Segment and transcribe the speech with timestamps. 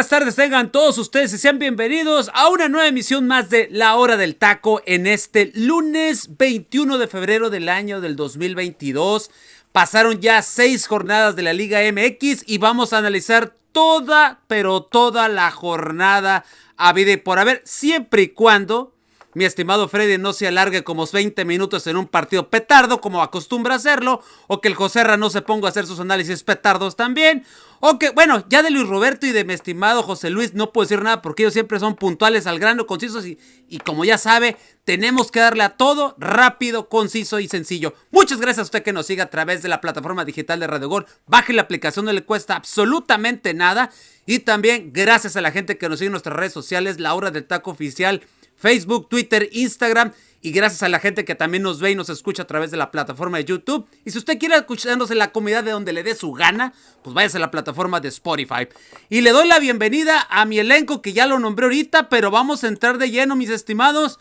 [0.00, 3.96] Buenas tardes, tengan todos ustedes y sean bienvenidos a una nueva emisión más de La
[3.96, 9.30] Hora del Taco en este lunes 21 de febrero del año del 2022.
[9.72, 15.28] Pasaron ya seis jornadas de la Liga MX y vamos a analizar toda, pero toda
[15.28, 16.46] la jornada
[16.78, 18.94] a vida y por haber, siempre y cuando
[19.32, 23.76] mi estimado Freddy no se alargue como 20 minutos en un partido petardo, como acostumbra
[23.76, 27.44] hacerlo, o que el Joserra no se ponga a hacer sus análisis petardos también,
[27.80, 30.86] o que, bueno, ya de Luis Roberto y de mi estimado José Luis no puedo
[30.86, 34.56] decir nada porque ellos siempre son puntuales al grano, concisos y, y como ya sabe,
[34.84, 37.94] tenemos que darle a todo rápido, conciso y sencillo.
[38.10, 40.88] Muchas gracias a usted que nos siga a través de la plataforma digital de Radio
[40.88, 41.06] Gol.
[41.26, 43.90] Baje la aplicación, no le cuesta absolutamente nada.
[44.26, 47.30] Y también gracias a la gente que nos sigue en nuestras redes sociales, la hora
[47.30, 48.22] del taco oficial
[48.56, 52.44] Facebook, Twitter, Instagram y gracias a la gente que también nos ve y nos escucha
[52.44, 53.86] a través de la plataforma de YouTube.
[54.04, 57.12] Y si usted quiere escucharnos en la comunidad de donde le dé su gana, pues
[57.12, 58.66] váyase a la plataforma de Spotify.
[59.10, 62.64] Y le doy la bienvenida a mi elenco que ya lo nombré ahorita, pero vamos
[62.64, 64.18] a entrar de lleno, mis estimados.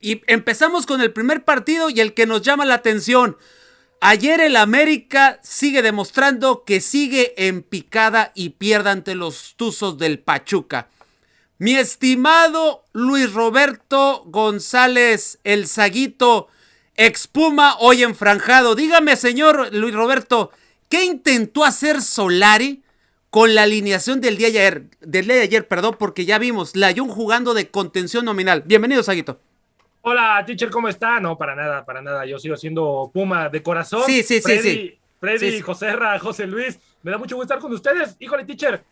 [0.00, 3.36] Y empezamos con el primer partido y el que nos llama la atención.
[4.00, 10.18] Ayer el América sigue demostrando que sigue en picada y pierde ante los Tuzos del
[10.18, 10.88] Pachuca.
[11.62, 16.48] Mi estimado Luis Roberto González, el Saguito,
[16.96, 18.74] expuma hoy enfranjado.
[18.74, 20.50] Dígame, señor Luis Roberto,
[20.88, 22.82] ¿qué intentó hacer Solari
[23.30, 24.82] con la alineación del día de ayer?
[25.02, 28.64] Del día de ayer, perdón, porque ya vimos la Jun jugando de contención nominal.
[28.66, 29.38] Bienvenido, Saguito.
[30.00, 31.20] Hola, teacher, ¿cómo está?
[31.20, 32.26] No, para nada, para nada.
[32.26, 34.02] Yo sigo siendo Puma de corazón.
[34.04, 34.98] Sí, sí, Freddy, sí, sí.
[35.20, 35.62] Freddy, Sí, sí.
[35.62, 38.16] José Ra, José Luis, me da mucho gusto estar con ustedes.
[38.18, 38.82] Híjole, teacher,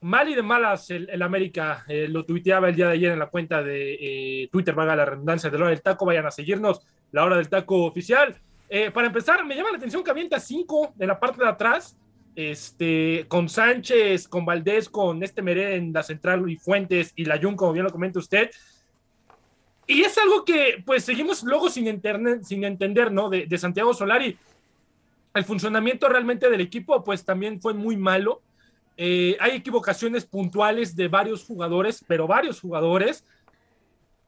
[0.00, 1.84] mal y de malas el, el América.
[1.88, 3.94] eh, lo tuiteaba el día de ayer en la cuenta de
[4.42, 6.06] eh, Twitter, vaga la redundancia de la hora del taco.
[6.06, 6.80] Vayan a seguirnos,
[7.12, 8.36] la hora del taco oficial.
[8.68, 11.96] Eh, para empezar, me llama la atención que avienta cinco de la parte de atrás.
[12.36, 17.40] Este, con Sánchez, con Valdés, con este Meré en la central y Fuentes y la
[17.40, 18.50] Jun, como bien lo comenta usted.
[19.88, 23.28] Y es algo que pues seguimos luego sin, enterne- sin entender, ¿no?
[23.28, 24.38] De, de Santiago Solari.
[25.34, 28.40] El funcionamiento realmente del equipo pues también fue muy malo.
[29.00, 33.24] Eh, hay equivocaciones puntuales de varios jugadores, pero varios jugadores.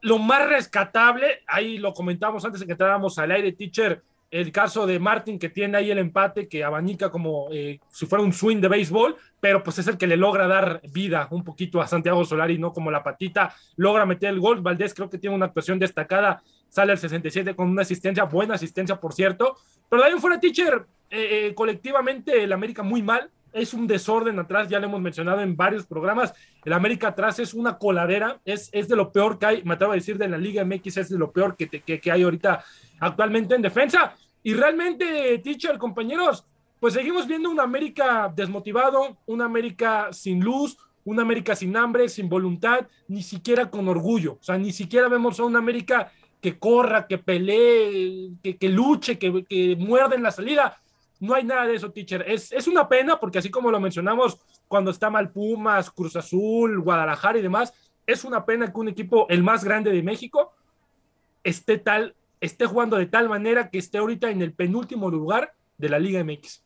[0.01, 4.01] Lo más rescatable, ahí lo comentamos antes de que entráramos al aire, teacher,
[4.31, 8.23] el caso de Martin que tiene ahí el empate que abanica como eh, si fuera
[8.23, 11.81] un swing de béisbol, pero pues es el que le logra dar vida un poquito
[11.81, 14.61] a Santiago Solari, no como la patita, logra meter el gol.
[14.61, 19.01] Valdés creo que tiene una actuación destacada, sale al 67 con una asistencia, buena asistencia
[19.01, 19.57] por cierto,
[19.89, 24.39] pero de ahí fuera, teacher, eh, eh, colectivamente el América muy mal, es un desorden
[24.39, 26.33] atrás, ya lo hemos mencionado en varios programas.
[26.65, 29.93] El América atrás es una coladera, es, es de lo peor que hay, me atrevo
[29.93, 32.65] a decir, de la Liga MX, es de lo peor que, que, que hay ahorita
[33.01, 34.15] actualmente en defensa.
[34.43, 36.45] Y realmente, teacher, compañeros,
[36.79, 42.29] pues seguimos viendo un América desmotivado, un América sin luz, un América sin hambre, sin
[42.29, 44.35] voluntad, ni siquiera con orgullo.
[44.41, 49.19] O sea, ni siquiera vemos a un América que corra, que pelee, que, que luche,
[49.19, 50.81] que, que muerde en la salida.
[51.21, 52.25] No hay nada de eso, teacher.
[52.27, 54.39] Es, es una pena porque así como lo mencionamos
[54.69, 57.73] cuando está mal Pumas, Cruz Azul, Guadalajara y demás,
[58.07, 60.53] es una pena que un equipo, el más grande de México,
[61.45, 65.89] esté tal, esté jugando de tal manera que esté ahorita en el penúltimo lugar de
[65.91, 66.63] la Liga MX.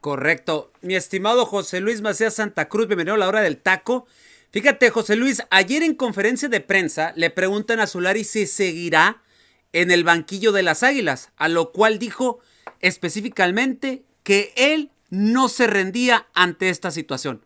[0.00, 0.70] Correcto.
[0.82, 4.06] Mi estimado José Luis Macías Santa Cruz, bienvenido a la hora del taco.
[4.50, 9.22] Fíjate, José Luis, ayer en conferencia de prensa le preguntan a Solari si seguirá
[9.72, 12.38] en el banquillo de las Águilas, a lo cual dijo
[12.80, 17.44] específicamente que él no se rendía ante esta situación.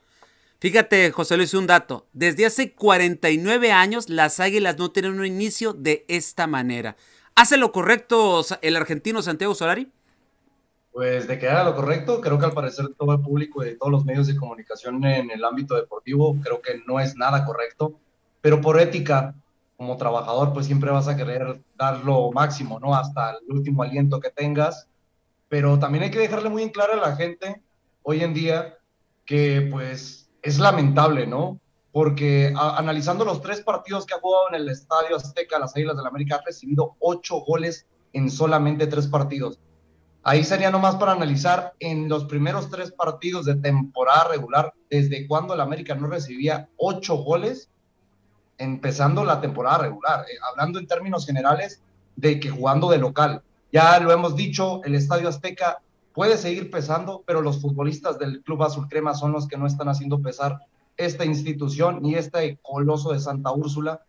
[0.58, 2.06] Fíjate, José Luis, un dato.
[2.12, 6.96] Desde hace 49 años las Águilas no tienen un inicio de esta manera.
[7.34, 9.90] ¿Hace lo correcto el argentino Santiago Solari?
[10.92, 13.90] Pues de que haga lo correcto, creo que al parecer todo el público y todos
[13.90, 17.98] los medios de comunicación en el ámbito deportivo, creo que no es nada correcto,
[18.42, 19.34] pero por ética,
[19.78, 22.94] como trabajador, pues siempre vas a querer dar lo máximo, ¿no?
[22.94, 24.86] Hasta el último aliento que tengas,
[25.52, 27.60] pero también hay que dejarle muy en claro a la gente
[28.04, 28.78] hoy en día
[29.26, 31.60] que pues es lamentable, ¿no?
[31.92, 36.06] Porque analizando los tres partidos que ha jugado en el Estadio Azteca, las Águilas del
[36.06, 39.60] América ha recibido ocho goles en solamente tres partidos
[40.22, 45.52] Ahí sería nomás para analizar en los primeros tres partidos de temporada regular, desde cuando
[45.52, 47.68] el América no recibía ocho goles,
[48.56, 51.82] empezando la temporada regular, eh, hablando en términos generales
[52.16, 53.42] de que jugando de local.
[53.72, 55.80] Ya lo hemos dicho, el Estadio Azteca
[56.12, 59.88] puede seguir pesando, pero los futbolistas del Club Azul Crema son los que no están
[59.88, 60.58] haciendo pesar
[60.96, 64.02] esta institución y este coloso de Santa Úrsula.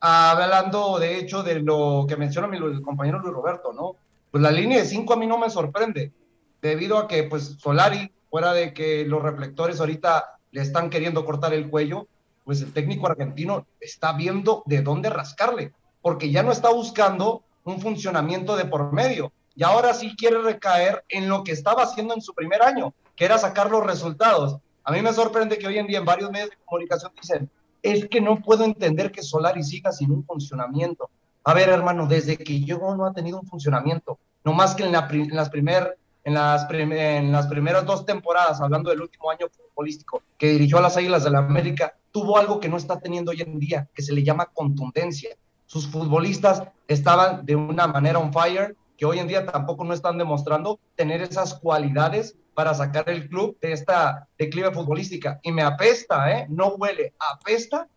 [0.00, 3.96] Hablando, de hecho, de lo que menciona mi compañero Luis Roberto, ¿no?
[4.36, 6.12] pues la línea de cinco a mí no me sorprende,
[6.60, 11.54] debido a que pues Solari, fuera de que los reflectores ahorita le están queriendo cortar
[11.54, 12.06] el cuello,
[12.44, 15.72] pues el técnico argentino está viendo de dónde rascarle,
[16.02, 21.04] porque ya no está buscando un funcionamiento de por medio, y ahora sí quiere recaer
[21.08, 24.58] en lo que estaba haciendo en su primer año, que era sacar los resultados.
[24.84, 27.50] A mí me sorprende que hoy en día en varios medios de comunicación dicen,
[27.82, 31.10] es que no puedo entender que Solari siga sin un funcionamiento.
[31.44, 34.18] A ver, hermano, desde que llegó no ha tenido un funcionamiento.
[34.44, 35.04] No más que en, las,
[35.50, 40.78] primer, en, las en las primeras dos temporadas, hablando del último año futbolístico, que dirigió
[40.78, 43.88] a las Águilas de la América, tuvo algo que no está teniendo hoy en día,
[43.94, 45.30] que se le llama contundencia.
[45.76, 50.16] Sus futbolistas estaban de una manera on fire, que hoy en día tampoco no están
[50.16, 55.38] demostrando tener esas cualidades para sacar el club de esta declive futbolística.
[55.42, 56.46] Y me apesta, ¿eh?
[56.48, 57.88] No huele, apesta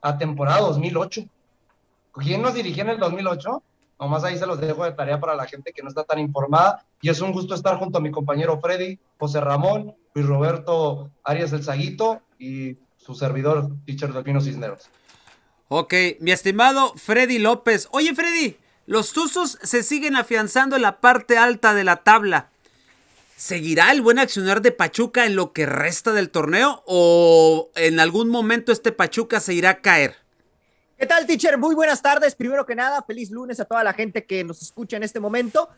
[0.00, 1.24] a temporada 2008.
[2.12, 3.64] ¿Quién nos dirigía en el 2008?
[3.98, 6.86] Nomás ahí se los dejo de tarea para la gente que no está tan informada.
[7.02, 11.50] Y es un gusto estar junto a mi compañero Freddy, José Ramón, Luis Roberto Arias
[11.50, 14.88] del Zaguito y su servidor, Teacher Delfino Cisneros.
[15.70, 17.88] Ok, mi estimado Freddy López.
[17.90, 18.56] Oye, Freddy,
[18.86, 22.48] los Tuzos se siguen afianzando en la parte alta de la tabla.
[23.36, 28.30] ¿Seguirá el buen accionar de Pachuca en lo que resta del torneo o en algún
[28.30, 30.16] momento este Pachuca se irá a caer?
[30.96, 31.58] ¿Qué tal, teacher?
[31.58, 32.34] Muy buenas tardes.
[32.34, 35.68] Primero que nada, feliz lunes a toda la gente que nos escucha en este momento.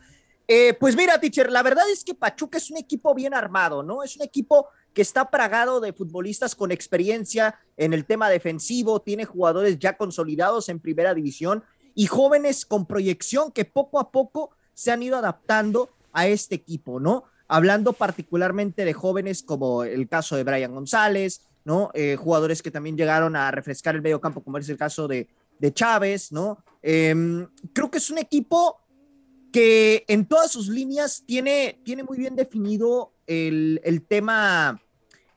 [0.47, 4.03] Eh, pues mira, teacher, la verdad es que Pachuca es un equipo bien armado, ¿no?
[4.03, 9.25] Es un equipo que está pragado de futbolistas con experiencia en el tema defensivo, tiene
[9.25, 11.63] jugadores ya consolidados en primera división
[11.95, 16.99] y jóvenes con proyección que poco a poco se han ido adaptando a este equipo,
[16.99, 17.23] ¿no?
[17.47, 21.91] Hablando particularmente de jóvenes como el caso de Brian González, ¿no?
[21.93, 25.27] Eh, jugadores que también llegaron a refrescar el medio campo, como es el caso de,
[25.73, 26.63] Chávez, ¿no?
[26.81, 28.81] Em, creo que es un equipo
[29.53, 34.81] que en todas sus líneas tiene, tiene muy bien definido el, tema,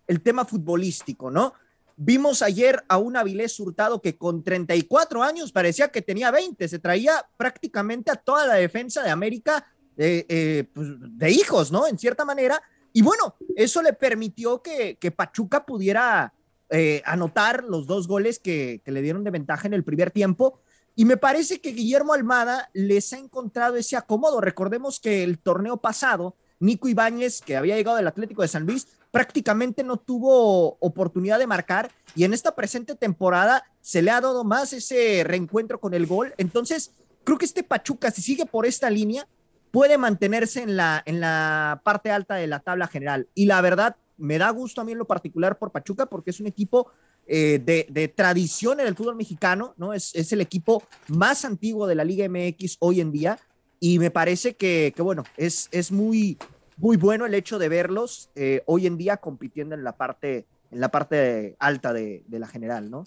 [0.06, 1.54] el tema futbolístico, ¿no?
[1.96, 6.78] Vimos ayer a un Avilés Hurtado que con 34 años parecía que tenía 20, se
[6.80, 9.64] traía prácticamente a toda la defensa de América
[9.96, 11.86] eh, pues, de hijos, ¿no?
[11.86, 12.60] En cierta manera,
[12.96, 16.32] y bueno, eso le permitió que, Pachuca pudiera
[16.70, 20.60] eh, anotar los dos goles que, le dieron de ventaja en el primer tiempo.
[20.94, 24.40] Y me parece que Guillermo Almada les ha encontrado ese acomodo.
[24.40, 28.88] Recordemos que el torneo pasado, Nico Ibáñez, que había llegado del Atlético de San Luis,
[29.10, 34.44] prácticamente no tuvo oportunidad de marcar y en esta presente temporada se le ha dado
[34.44, 36.34] más ese reencuentro con el gol.
[36.38, 39.28] Entonces, creo que este Pachuca, si sigue por esta línea,
[39.70, 43.28] puede mantenerse en la, en la parte alta de la tabla general.
[43.34, 46.40] Y la verdad, me da gusto a mí en lo particular por Pachuca porque es
[46.40, 46.90] un equipo
[47.26, 49.92] eh, de, tradición en el fútbol mexicano, ¿no?
[49.92, 53.38] Es, es, el equipo más antiguo de la Liga MX hoy en día
[53.86, 56.38] y me parece que, bueno, es, es muy,
[56.76, 60.80] muy bueno el hecho de verlos eh, hoy en día compitiendo en la parte, en
[60.80, 63.06] la parte alta de, la general, ¿no?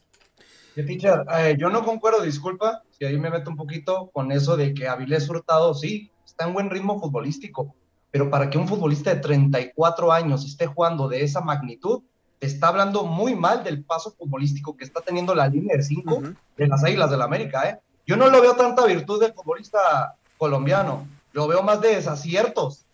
[0.76, 4.88] Eh, yo no concuerdo, disculpa, si ahí me meto un poquito con eso de que
[4.88, 7.74] Avilés Hurtado sí, está en buen ritmo futbolístico,
[8.12, 12.04] pero para que un futbolista de 34 años esté jugando de esa magnitud,
[12.40, 16.22] está hablando muy mal del paso futbolístico que está teniendo la línea de 5
[16.56, 17.68] de las Águilas del la América.
[17.68, 17.80] ¿eh?
[18.06, 22.87] Yo no lo veo tanta virtud del futbolista colombiano, lo veo más de desaciertos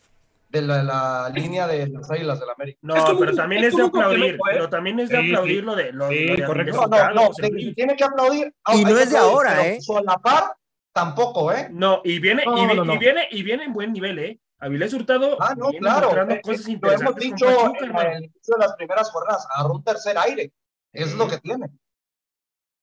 [0.53, 2.79] de la, línea de las Águilas del la América.
[2.83, 4.37] No, pero también es, de aplaudir, ¿eh?
[4.45, 6.07] pero también es de aplaudir lo de lo,
[6.45, 6.87] correcto.
[6.87, 7.31] No, no, no,
[7.75, 8.53] tiene que aplaudir.
[8.73, 9.81] Y no es de ahora, ¿eh?
[9.81, 10.55] Solapar
[10.93, 11.69] tampoco, ¿eh?
[11.71, 14.39] No, y viene, y, viene, y viene en buen nivel, ¿eh?
[14.59, 15.37] Avilés Hurtado.
[15.41, 16.31] Ah, no, claro.
[16.31, 17.45] Eh, cosas lo hemos dicho
[17.81, 20.53] en el inicio de las primeras jornadas, agarró un tercer aire.
[20.93, 21.65] Eso es lo que tiene.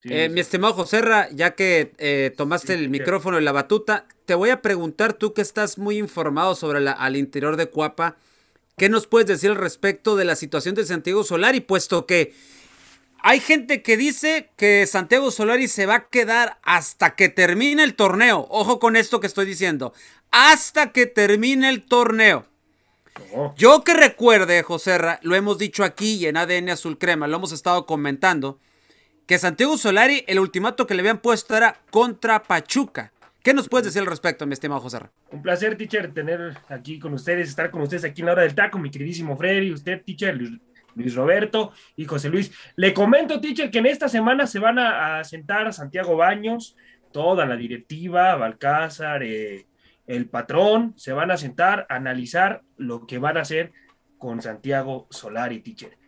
[0.04, 4.50] Eh, mi estimado Joserra, ya que eh, tomaste el micrófono y la batuta, te voy
[4.50, 8.16] a preguntar, tú que estás muy informado sobre la, al interior de Cuapa,
[8.78, 12.32] ¿qué nos puedes decir al respecto de la situación de Santiago Solari, puesto que
[13.22, 17.94] hay gente que dice que Santiago Solari se va a quedar hasta que termine el
[17.94, 18.46] torneo.
[18.48, 19.92] Ojo con esto que estoy diciendo.
[20.30, 22.46] Hasta que termine el torneo.
[23.34, 23.54] Oh.
[23.58, 27.52] Yo que recuerde, José, lo hemos dicho aquí y en ADN Azul Crema, lo hemos
[27.52, 28.58] estado comentando,
[29.30, 33.12] que Santiago Solari, el ultimato que le habían puesto era contra Pachuca.
[33.44, 34.98] ¿Qué nos puedes decir al respecto, mi estimado José?
[35.30, 38.56] Un placer, teacher, tener aquí con ustedes, estar con ustedes aquí en la hora del
[38.56, 42.50] taco, mi queridísimo Freddy, usted, teacher, Luis, Roberto y José Luis.
[42.74, 46.74] Le comento, teacher, que en esta semana se van a, sentar a Santiago Baños,
[47.12, 49.68] toda la directiva, Balcázar, eh,
[50.08, 53.70] el patrón, se van a sentar a analizar lo que van a hacer
[54.18, 55.99] con Santiago Solari, teacher.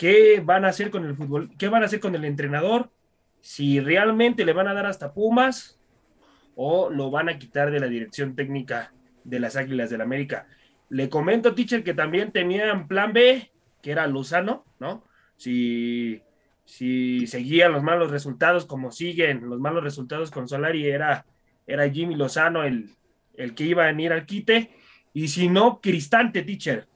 [0.00, 1.50] ¿Qué van a hacer con el fútbol?
[1.58, 2.90] ¿Qué van a hacer con el entrenador?
[3.42, 5.78] Si realmente le van a dar hasta Pumas,
[6.54, 10.46] o lo van a quitar de la dirección técnica de las Águilas del la América.
[10.88, 13.52] Le comento, teacher, que también tenían plan B,
[13.82, 15.04] que era Luzano, ¿no?
[15.36, 16.22] Si,
[16.64, 21.26] si seguían los malos resultados como siguen los malos resultados con Solari, era,
[21.66, 22.88] era Jimmy Lozano el,
[23.34, 24.70] el que iba a venir al quite.
[25.12, 26.88] Y si no, Cristante, teacher.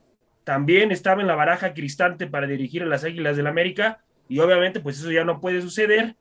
[0.45, 4.03] También estaba en la baraja Cristante para dirigir a las Águilas del la América.
[4.29, 6.15] Y obviamente, pues eso ya no puede suceder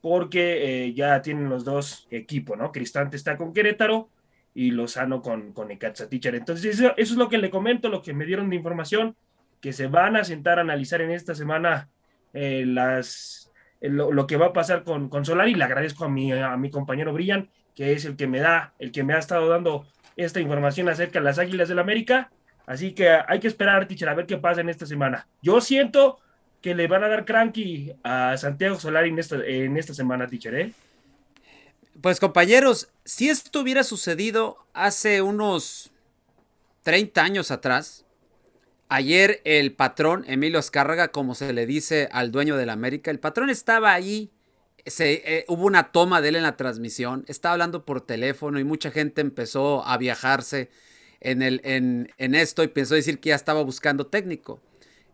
[0.00, 2.72] porque eh, ya tienen los dos equipos, ¿no?
[2.72, 4.10] Cristante está con Querétaro
[4.52, 6.34] y Lozano con, con Teacher.
[6.34, 9.16] Entonces, eso, es lo que le comento, lo que me dieron de información,
[9.60, 11.88] que se van a sentar a analizar en esta semana
[12.32, 15.54] eh, las, lo, que va a pasar con, con Solari.
[15.54, 18.90] Le agradezco a mi, a mi compañero Brillan, que es el que me da, el
[18.90, 22.32] que me ha estado dando esta información acerca de las Águilas del América.
[22.68, 25.26] Así que hay que esperar, teacher, a ver qué pasa en esta semana.
[25.40, 26.18] Yo siento
[26.60, 30.54] que le van a dar cranky a Santiago Solari en esta, en esta semana, teacher,
[30.54, 30.72] ¿eh?
[32.02, 35.92] Pues compañeros, si esto hubiera sucedido hace unos
[36.82, 38.04] 30 años atrás,
[38.90, 43.18] ayer el patrón Emilio Escárraga, como se le dice al dueño de la América, el
[43.18, 44.30] patrón estaba ahí,
[44.84, 48.64] se, eh, hubo una toma de él en la transmisión, estaba hablando por teléfono y
[48.64, 50.68] mucha gente empezó a viajarse
[51.20, 54.60] en, el, en, en esto y pensó decir que ya estaba buscando técnico.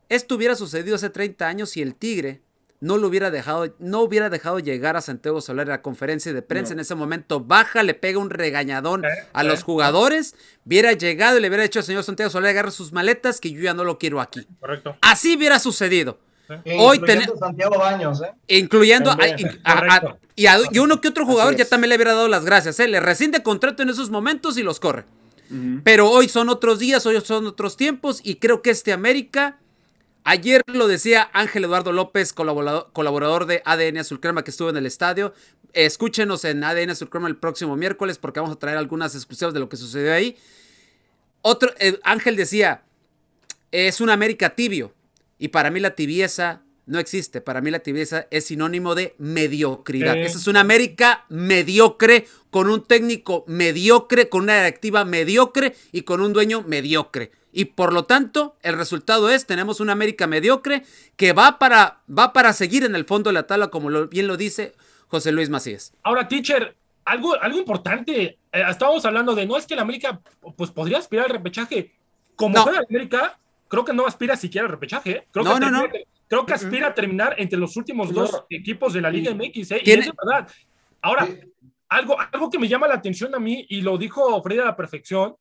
[0.08, 2.42] Esto hubiera sucedido hace 30 años si el Tigre
[2.80, 6.42] no lo hubiera dejado, no hubiera dejado llegar a Santiago Solar a la conferencia de
[6.42, 10.34] prensa en ese momento, baja, le pega un regañadón a los jugadores,
[10.66, 13.62] hubiera llegado y le hubiera dicho al señor Santiago Solar, agarra sus maletas, que yo
[13.62, 14.46] ya no lo quiero aquí.
[14.60, 14.96] Correcto.
[15.00, 16.18] Así hubiera sucedido.
[16.78, 18.32] Hoy incluyendo Santiago Baños, ¿eh?
[18.48, 22.88] Incluyendo a, y, uno que otro jugador ya también le hubiera dado las gracias, ¿eh?
[22.88, 25.04] Le rescinde contrato en esos momentos y los corre.
[25.84, 29.58] Pero hoy son otros días, hoy son otros tiempos y creo que este América
[30.26, 34.86] Ayer lo decía Ángel Eduardo López, colaborador, de ADN Azul Crema que estuvo en el
[34.86, 35.34] estadio.
[35.74, 39.60] Escúchenos en ADN Azul Crema el próximo miércoles porque vamos a traer algunas exclusivas de
[39.60, 40.38] lo que sucedió ahí.
[41.42, 42.84] Otro, eh, Ángel decía,
[43.70, 44.94] es un América tibio
[45.38, 47.42] y para mí la tibieza no existe.
[47.42, 50.16] Para mí la tibieza es sinónimo de mediocridad.
[50.16, 56.20] Esa es una América mediocre, con un técnico mediocre, con una directiva mediocre y con
[56.20, 60.84] un dueño mediocre y por lo tanto el resultado es tenemos una América mediocre
[61.16, 64.36] que va para, va para seguir en el fondo de la tabla como bien lo
[64.36, 64.72] dice
[65.08, 65.94] José Luis Macías.
[66.04, 70.20] Ahora, teacher, algo, algo importante, eh, estábamos hablando de no es que la América
[70.56, 71.92] pues podría aspirar al repechaje.
[72.36, 72.66] Como no.
[72.88, 75.10] América, creo que no aspira siquiera al repechaje.
[75.10, 75.28] ¿eh?
[75.32, 75.88] Creo no, que no, no.
[76.28, 79.72] Creo que aspira a terminar entre los últimos dos equipos de la Liga MX.
[79.72, 79.82] ¿eh?
[79.84, 80.48] Y es verdad.
[81.02, 81.28] Ahora,
[81.94, 84.76] algo, algo que me llama la atención a mí, y lo dijo Freddy a la
[84.76, 85.36] perfección,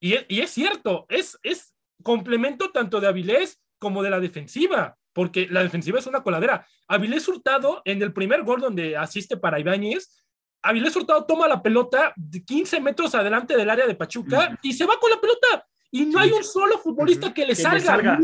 [0.00, 1.74] y es, cierto, es, es
[2.04, 6.64] complemento tanto de Avilés como de la defensiva, porque la defensiva es una coladera.
[6.86, 10.22] Avilés Hurtado, en el primer gol donde asiste para Ibáñez,
[10.62, 14.86] Avilés Hurtado toma la pelota de 15 metros adelante del área de Pachuca y se
[14.86, 15.66] va con la pelota.
[15.90, 18.20] Y no hay un solo futbolista que le salga.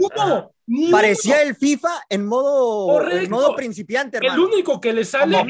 [0.90, 4.18] Parecía el FIFA en modo, en modo principiante.
[4.18, 5.44] El único que le sale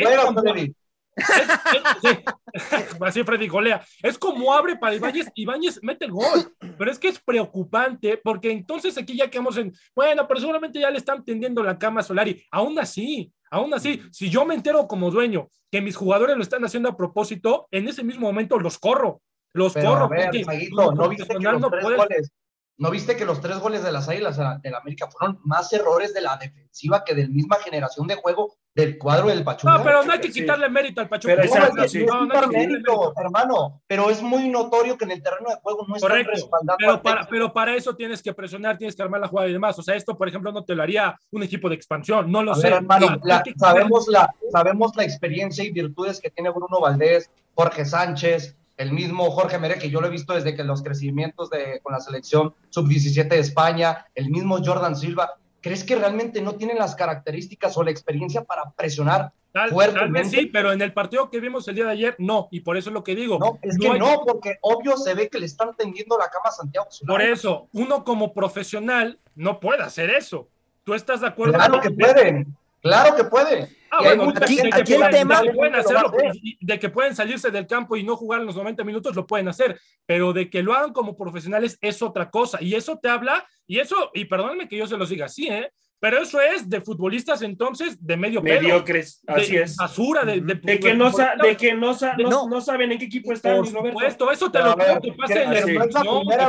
[3.00, 3.85] así Freddy golea.
[4.02, 6.54] Es como abre para Ibáñez, Ibáñez mete el gol.
[6.78, 10.90] Pero es que es preocupante porque entonces aquí ya quedamos en, bueno, pero seguramente ya
[10.90, 12.44] le están tendiendo la cama a Solari.
[12.50, 16.64] Aún así, aún así, si yo me entero como dueño que mis jugadores lo están
[16.64, 19.23] haciendo a propósito, en ese mismo momento los corro.
[19.52, 20.09] Los corro.
[20.09, 22.33] ¿no viste que los tres goles
[22.76, 26.12] ¿No viste que los tres goles de las Águilas de la América fueron más errores
[26.12, 29.78] de la defensiva que de misma generación de juego del cuadro del Pachuca?
[29.78, 31.37] No, pero no hay que quitarle mérito al Pachuca.
[31.37, 35.97] Pero, no, mérito, hermano, pero es muy notorio que en el terreno de juego no
[35.97, 36.76] están respaldando.
[36.78, 39.78] Pero para, pero para eso tienes que presionar, tienes que armar la jugada y demás.
[39.78, 42.54] O sea, esto, por ejemplo, no te lo haría un equipo de expansión, no lo
[42.54, 42.69] sé.
[42.69, 43.21] hermano,
[43.57, 49.31] sabemos, la, sabemos la experiencia y virtudes que tiene Bruno Valdés, Jorge Sánchez, el mismo
[49.31, 52.54] Jorge Mere, que yo lo he visto desde que los crecimientos de, con la selección
[52.71, 57.83] sub-17 de España, el mismo Jordan Silva, ¿crees que realmente no tienen las características o
[57.83, 61.76] la experiencia para presionar Tal, tal, vez sí, pero en el partido que vimos el
[61.76, 63.38] día de ayer, no, y por eso es lo que digo.
[63.38, 66.50] No, es que no, porque obvio se ve que le están tendiendo la cama a
[66.50, 70.49] Santiago Por eso, uno como profesional no puede hacer eso.
[70.83, 71.54] ¿Tú estás de acuerdo?
[71.54, 72.56] Claro que pueden.
[72.85, 73.69] Claro que puede.
[73.91, 77.14] Ah, bueno, aquí- de, el pueden- tema- de que pueden hacerlo, y de que pueden
[77.17, 80.50] salirse del campo y no jugar en los 90 minutos, lo pueden hacer, pero de
[80.50, 82.61] que lo hagan como profesionales es otra cosa.
[82.61, 85.71] Y eso te habla, y eso, y perdónenme que yo se los diga así, ¿eh?
[86.05, 88.61] Pero eso es de futbolistas entonces de medio pelo.
[88.61, 89.75] Mediocres, de así es.
[89.77, 92.47] Basura, de, de, De que no, sa- de que no, sa- no, No.
[92.47, 95.43] no saben en qué equipo están, Por supuesto, eso te lo ver, que pase que-
[95.45, 95.65] en vez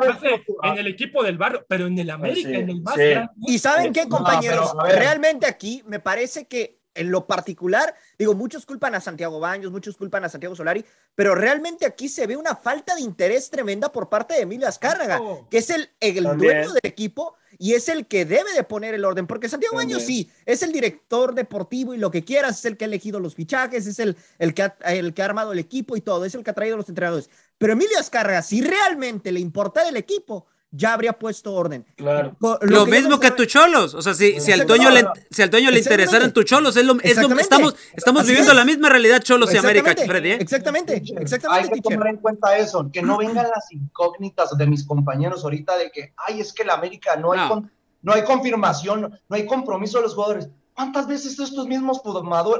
[0.03, 3.13] pase en el equipo del barrio, pero en el América, sí, en el más sí.
[3.47, 8.33] Y saben qué, No, compañeros, pero, realmente aquí me parece que en lo particular, digo,
[8.35, 10.83] muchos culpan a Santiago Baños, muchos culpan a Santiago Solari,
[11.13, 15.21] pero realmente aquí se ve una falta de interés tremenda por parte de Emilio Azcárraga,
[15.49, 19.05] que es el, el dueño del equipo y es el que debe de poner el
[19.05, 19.75] orden, porque Santiago.
[19.75, 23.19] Baños sí, es el director deportivo y lo que quieras, es el que ha elegido
[23.19, 26.23] los fichajes, es el, el, que ha, el que ha armado el equipo y todo,
[26.23, 27.29] es el que ha traído los entrenadores.
[27.57, 31.85] Pero Emilio Azcárraga, si realmente le importa el equipo, ya habría puesto orden.
[31.95, 32.35] Claro.
[32.39, 33.93] Co- Lo, que mismo que a sabe- tu cholos.
[33.93, 35.79] O sea, si, si al dueño le, si al dueño le Exactamente.
[35.79, 38.57] interesara en tu cholos, es lo, es lo- estamos, estamos Así viviendo es.
[38.57, 40.31] la misma realidad cholos y América, Freddy.
[40.31, 40.37] ¿eh?
[40.39, 41.93] Exactamente, Hay exactamente, que teacher.
[41.97, 46.13] tomar en cuenta eso, que no vengan las incógnitas de mis compañeros ahorita de que,
[46.17, 47.49] ay, es que la América no hay, No.
[47.49, 50.49] con- no hay confirmación, no hay compromiso de los jugadores.
[50.73, 52.01] ¿Cuántas veces estos mismos,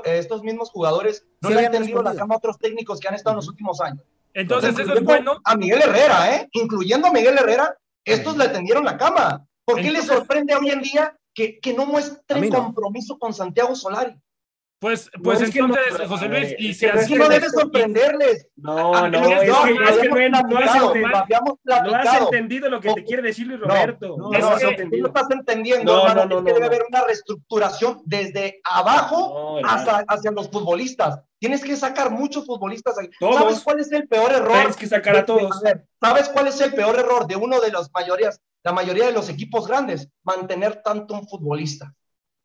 [0.05, 3.09] eh, estos mismos jugadores no Sí le han tendido la cama a otros técnicos que
[3.09, 4.01] han estado en los últimos años?
[4.33, 5.39] Entonces, eso es bueno.
[5.43, 6.49] A Miguel Herrera, ¿eh?
[6.53, 9.45] Incluyendo a Miguel Herrera, estos le tendieron la cama.
[9.65, 12.63] ¿Por qué Entonces- les sorprende hoy en día que, que no muestren no.
[12.65, 14.15] compromiso con Santiago Solari?
[14.77, 16.91] Pues, pues es que no, entonces, pero, José a ver, Luis, y es si que
[16.91, 18.47] no es así no que- debe sorprenderles.
[18.57, 20.75] No, Ah, no, no, es que, no, es que no, has,
[22.05, 24.15] no no entendido lo que te quiere decir Luis No, Roberto.
[24.17, 26.25] No, Es no, no, que- tú no estás entendiendo, No, hermano.
[26.25, 26.65] no, no, es que no, debe no.
[26.67, 31.21] haber una reestructuración desde abajo No, hasta, hacia los futbolistas.
[31.39, 32.97] Tienes que sacar muchos futbolistas.
[32.97, 33.09] ahí.
[33.19, 33.35] Todos.
[33.37, 34.51] ¿Sabes cuál es el peor error?
[34.57, 35.61] Tienes que sacar a todos.
[36.01, 39.29] ¿Sabes cuál es el peor error de uno de las mayorías, la mayoría de los
[39.29, 40.09] equipos grandes?
[40.23, 41.93] Mantener tanto un futbolista.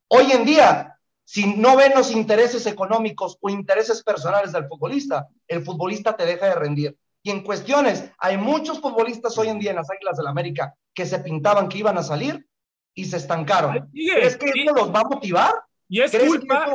[0.08, 0.96] Hoy en día,
[1.30, 6.46] si no ven los intereses económicos o intereses personales del futbolista, el futbolista te deja
[6.46, 6.96] de rendir.
[7.22, 11.06] Y en cuestiones, hay muchos futbolistas hoy en día en las Águilas del América que
[11.06, 12.44] se pintaban que iban a salir
[12.96, 13.88] y se estancaron.
[13.92, 15.54] ¿Crees que esto los va a motivar?
[15.88, 16.66] y es ¿Crees culpa,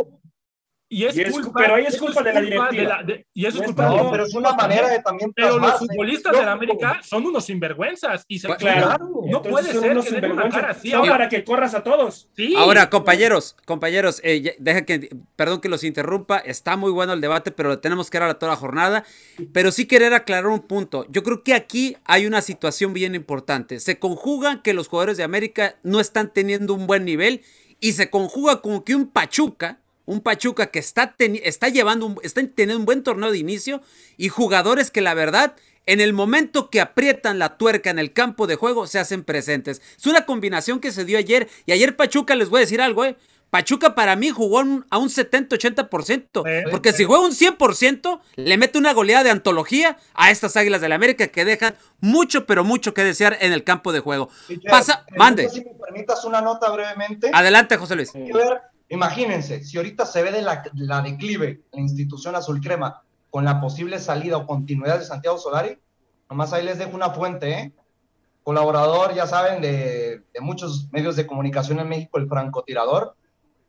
[0.97, 3.03] y es Y es- culpa, pero ahí es culpa de la directiva.
[3.03, 5.59] de y eso No es culpa de- No, pero es una manera de también Pero
[5.59, 6.73] los futbolistas de la Lógico.
[6.85, 8.97] América son unos sinvergüenzas y se Claro.
[9.25, 10.61] no puede son ser unos que den una sinvergüenzas.
[10.61, 10.89] cara así.
[10.91, 12.29] Son Ahora, para que corras a todos.
[12.35, 12.53] sí.
[12.57, 17.51] Ahora, compañeros, compañeros, eh, deja que, perdón que los interrumpa, está muy bueno el debate,
[17.51, 19.03] pero tenemos que ir a toda la jornada.
[19.51, 21.05] Pero sí querer aclarar un punto.
[21.09, 23.79] Yo creo que aquí hay una situación bien importante.
[23.81, 27.41] Se conjuga que los jugadores de América no están teniendo un buen nivel
[27.81, 32.41] y se conjuga como que un Pachuca, un Pachuca que está, está llevando, un, está
[32.41, 33.81] teniendo un buen torneo de inicio
[34.17, 35.55] y jugadores que la verdad
[35.87, 39.81] en el momento que aprietan la tuerca en el campo de juego se hacen presentes.
[39.97, 43.05] Es una combinación que se dio ayer y ayer Pachuca les voy a decir algo,
[43.05, 43.15] eh.
[43.51, 46.43] Pachuca para mí jugó un- a un 70-80%.
[46.43, 46.49] Sí.
[46.71, 50.91] Porque si juega un 100%, le mete una goleada de antología a estas Águilas del
[50.91, 54.29] América que dejan mucho, pero mucho que desear en el campo de juego.
[54.69, 55.49] Pasa, mande.
[55.49, 57.29] Si me permitas una nota brevemente.
[57.33, 58.13] Adelante, José Luis.
[58.15, 62.61] Hay que ver, imagínense, si ahorita se ve de la, la declive la institución azul
[62.61, 65.77] crema con la posible salida o continuidad de Santiago Solari,
[66.29, 67.71] nomás ahí les dejo una fuente, ¿eh?
[68.43, 73.15] Colaborador, ya saben, de, de muchos medios de comunicación en México, el francotirador,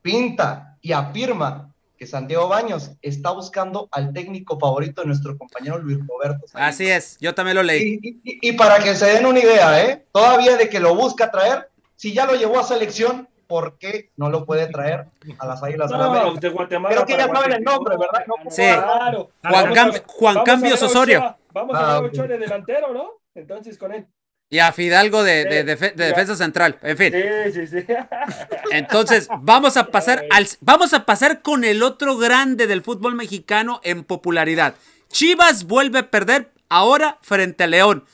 [0.03, 5.99] pinta y afirma que Santiago Baños está buscando al técnico favorito de nuestro compañero Luis
[6.07, 6.47] Roberto.
[6.47, 6.69] Sánchez.
[6.69, 7.99] Así es, yo también lo leí.
[8.03, 10.07] Y, y- y para que se den una idea, ¿eh?
[10.13, 14.29] Todavía de que lo busca traer, si ya lo llevó a selección, ¿por qué no
[14.31, 15.07] lo puede traer
[15.39, 16.41] a las Águilas de la No, América?
[16.41, 16.95] de Guatemala.
[16.95, 17.97] Creo que ya saben el nombre.
[17.97, 18.25] ¿verdad?
[18.27, 18.63] No, Sí.
[18.63, 19.31] Claro.
[19.43, 21.37] Juan, a Cam- Juan vamos a Cambios ver a Osorio.
[21.53, 22.05] Vamos a Ah, ver a ok.
[22.13, 23.11] Ochoa de delantero, ¿no?
[23.35, 24.07] Entonces con él.
[24.49, 26.79] Y a Fidalgo de, defensa central.
[26.83, 27.13] En fin.
[27.13, 27.85] Sí, sí, sí.
[28.71, 33.81] Entonces, vamos a pasar al vamos a pasar con el otro grande del fútbol mexicano
[33.83, 34.75] en popularidad.
[35.09, 38.05] Chivas vuelve a perder ahora frente a León.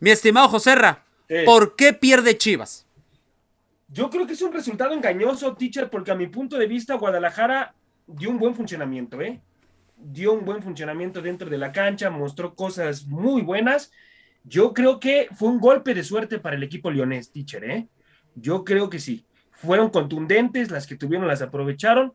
[0.00, 1.36] Mi estimado Joserra, Sí.
[1.44, 2.86] ¿por qué pierde Chivas?
[3.92, 7.74] Yo creo que es un resultado engañoso, teacher, porque a mi punto de vista Guadalajara
[8.06, 9.42] dio un buen funcionamiento, ¿eh?
[9.96, 13.92] Dio un buen funcionamiento dentro de la cancha, mostró cosas muy buenas.
[14.44, 17.88] Yo creo que fue un golpe de suerte para el equipo leonés, teacher, ¿eh?
[18.34, 19.26] Yo creo que sí.
[19.50, 22.14] Fueron contundentes, las que tuvieron las aprovecharon,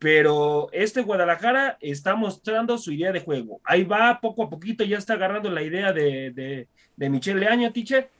[0.00, 3.60] pero este Guadalajara está mostrando su idea de juego.
[3.64, 7.72] Ahí va, poco a poquito, ya está agarrando la idea de, de, de Michel Leaño,
[7.72, 8.10] teacher,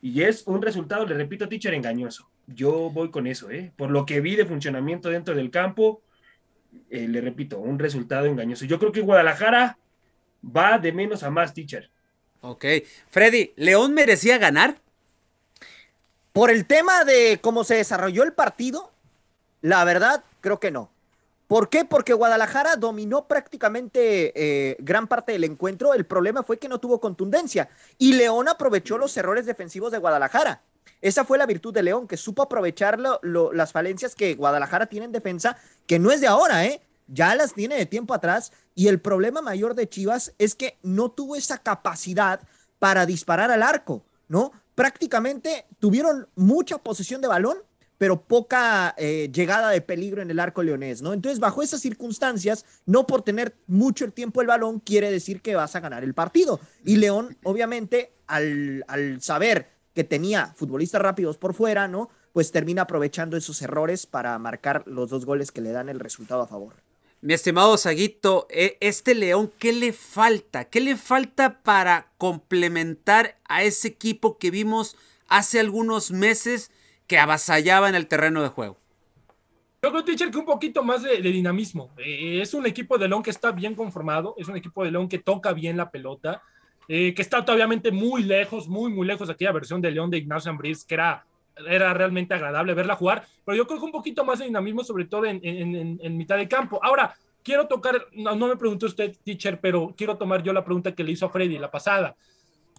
[0.00, 2.30] y es un resultado, le repito, teacher, engañoso.
[2.46, 3.72] Yo voy con eso, ¿eh?
[3.76, 6.02] Por lo que vi de funcionamiento dentro del campo,
[6.90, 8.64] eh, le repito, un resultado engañoso.
[8.64, 9.78] Yo creo que Guadalajara
[10.44, 11.90] va de menos a más, teacher.
[12.40, 12.64] Ok.
[13.10, 14.76] Freddy, ¿León merecía ganar?
[16.32, 18.92] Por el tema de cómo se desarrolló el partido,
[19.62, 20.90] La verdad, creo que no.
[21.46, 21.84] ¿Por qué?
[21.84, 25.94] Porque Guadalajara dominó prácticamente eh, gran parte del encuentro.
[25.94, 30.62] El problema fue que no tuvo contundencia y León aprovechó los errores defensivos de Guadalajara.
[31.00, 35.12] Esa fue la virtud de León, que supo aprovechar las falencias que Guadalajara tiene en
[35.12, 35.56] defensa,
[35.86, 36.80] que no es de ahora, ¿eh?
[37.06, 38.52] Ya las tiene de tiempo atrás.
[38.74, 42.40] Y el problema mayor de Chivas es que no tuvo esa capacidad
[42.78, 44.52] para disparar al arco, ¿no?
[44.74, 47.58] Prácticamente tuvieron mucha posesión de balón,
[47.98, 51.12] pero poca eh, llegada de peligro en el arco leonés, ¿no?
[51.12, 55.56] Entonces, bajo esas circunstancias, no por tener mucho el tiempo el balón, quiere decir que
[55.56, 56.60] vas a ganar el partido.
[56.84, 62.10] Y León, obviamente, al, al saber que tenía futbolistas rápidos por fuera, ¿no?
[62.32, 66.42] Pues termina aprovechando esos errores para marcar los dos goles que le dan el resultado
[66.42, 66.74] a favor.
[67.22, 70.66] Mi estimado Saguito, e, este León, ¿qué le falta?
[70.66, 74.96] ¿Qué le falta para complementar a ese equipo que vimos
[75.28, 76.70] hace algunos meses
[77.06, 78.78] que avasallaba en el terreno de juego?
[79.82, 81.90] Yo creo, teacher, que un poquito más de, dinamismo.
[81.98, 85.08] Eh, es un equipo de León que está bien conformado, es un equipo de León
[85.08, 86.42] que toca bien la pelota,
[86.88, 90.18] eh, que está obviamente muy lejos, muy, muy lejos de aquella versión de León de
[90.18, 91.24] Ignacio Ambriz, que era,
[91.68, 95.04] era realmente agradable verla jugar, pero yo creo que un poquito más de dinamismo, sobre
[95.04, 96.80] todo en, en, en, mitad de campo.
[96.82, 101.04] Ahora, quiero tocar, no, me preguntó usted, teacher, pero quiero tomar yo la pregunta que
[101.04, 102.16] le hizo a Freddy la pasada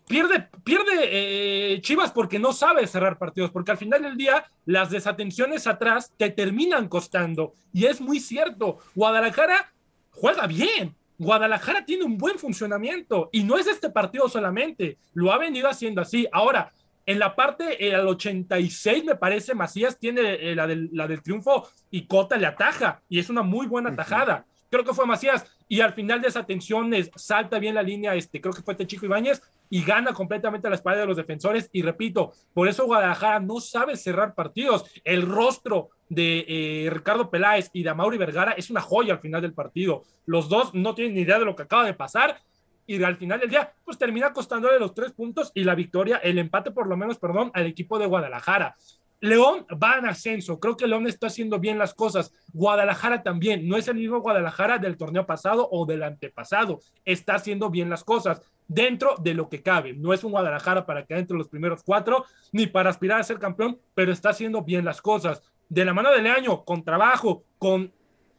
[0.07, 4.89] pierde, pierde eh, Chivas porque no sabe cerrar partidos, porque al final del día las
[4.89, 7.53] desatenciones atrás te terminan costando.
[7.73, 9.73] Y es muy cierto, Guadalajara
[10.11, 10.95] juega bien.
[11.19, 16.01] Guadalajara tiene un buen funcionamiento y no es este partido solamente, lo ha venido haciendo
[16.01, 16.27] así.
[16.31, 16.71] Ahora,
[17.05, 21.67] en la parte, al 86 me parece, Macías tiene eh, la, del, la del triunfo
[21.89, 25.81] y Cota le ataja y es una muy buena tajada creo que fue Macías, y
[25.81, 29.41] al final de esa tensión salta bien la línea, este, creo que fue Techico Ibáñez,
[29.69, 33.97] y gana completamente la espalda de los defensores, y repito, por eso Guadalajara no sabe
[33.97, 39.13] cerrar partidos, el rostro de eh, Ricardo Peláez y de Amauri Vergara es una joya
[39.13, 41.93] al final del partido, los dos no tienen ni idea de lo que acaba de
[41.93, 42.39] pasar,
[42.87, 46.37] y al final del día, pues termina costándole los tres puntos y la victoria, el
[46.37, 48.75] empate por lo menos, perdón, al equipo de Guadalajara.
[49.19, 52.31] León va en ascenso, creo que León está haciendo bien las cosas.
[52.53, 57.69] Guadalajara también, no es el mismo Guadalajara del torneo pasado o del antepasado, está haciendo
[57.69, 59.93] bien las cosas dentro de lo que cabe.
[59.93, 63.39] No es un Guadalajara para quedar entre los primeros cuatro, ni para aspirar a ser
[63.39, 65.41] campeón, pero está haciendo bien las cosas.
[65.69, 67.91] De la mano del año, con trabajo, con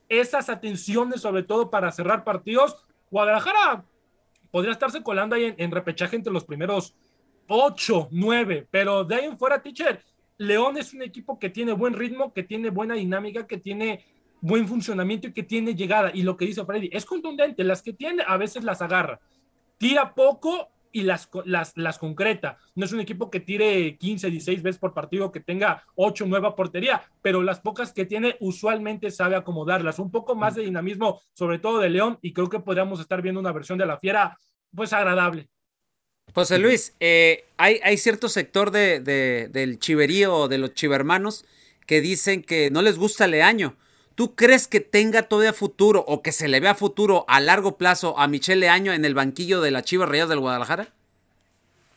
[0.09, 2.77] esas atenciones, sobre todo para cerrar partidos,
[3.11, 3.85] Guadalajara
[4.51, 6.95] podría estarse colando ahí en, en repechaje entre los primeros
[7.49, 10.03] ocho, nueve, pero de ahí en fuera, teacher,
[10.37, 14.05] León es un equipo que tiene buen ritmo, que tiene buena dinámica, que tiene
[14.41, 16.11] buen funcionamiento y que tiene llegada.
[16.15, 19.21] Y lo que dice Freddy, es contundente, las que tiene a veces las agarra.
[19.79, 22.59] Tira poco y las, las, las concreta.
[22.75, 26.53] No es un equipo que tire 15, 16 veces por partido, que tenga 8, 9
[26.57, 29.99] portería, pero las pocas que tiene usualmente sabe acomodarlas.
[29.99, 33.41] Un poco más de dinamismo, sobre todo de León, y creo que podríamos estar viendo
[33.41, 34.37] una versión de la Fiera,
[34.75, 35.49] pues agradable.
[36.35, 41.47] José Luis, eh, hay, hay, cierto sector de, del chiverío o de los chivermanos
[41.87, 43.77] que dicen que no les gusta Leaño.
[44.19, 48.19] ¿Tú crees que tenga todavía futuro o que se le vea futuro a largo plazo
[48.19, 50.89] a Michelle Leaño en el banquillo de la Chivas Reyes del Guadalajara?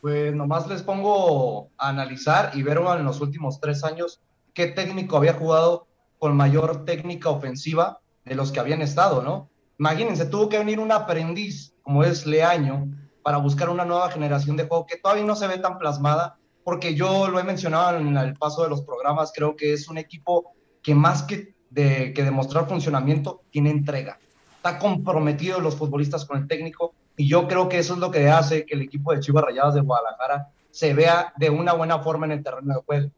[0.01, 4.21] Pues nomás les pongo a analizar y ver en los últimos tres años
[4.53, 5.87] qué técnico había jugado
[6.19, 9.49] con mayor técnica ofensiva de los que habían estado, ¿no?
[9.79, 12.87] Imagínense, tuvo que venir un aprendiz como es Leaño
[13.23, 16.93] para buscar una nueva generación de juego que todavía no se ve tan plasmada, porque
[16.93, 20.53] yo lo he mencionado en el paso de los programas, creo que es un equipo
[20.83, 24.19] que más que, de, que demostrar funcionamiento, tiene entrega.
[24.57, 28.29] Está comprometido los futbolistas con el técnico y yo creo que eso es lo que
[28.29, 32.27] hace que el equipo de Chivas Rayadas de Guadalajara se vea de una buena forma
[32.27, 33.09] en el terreno de juego.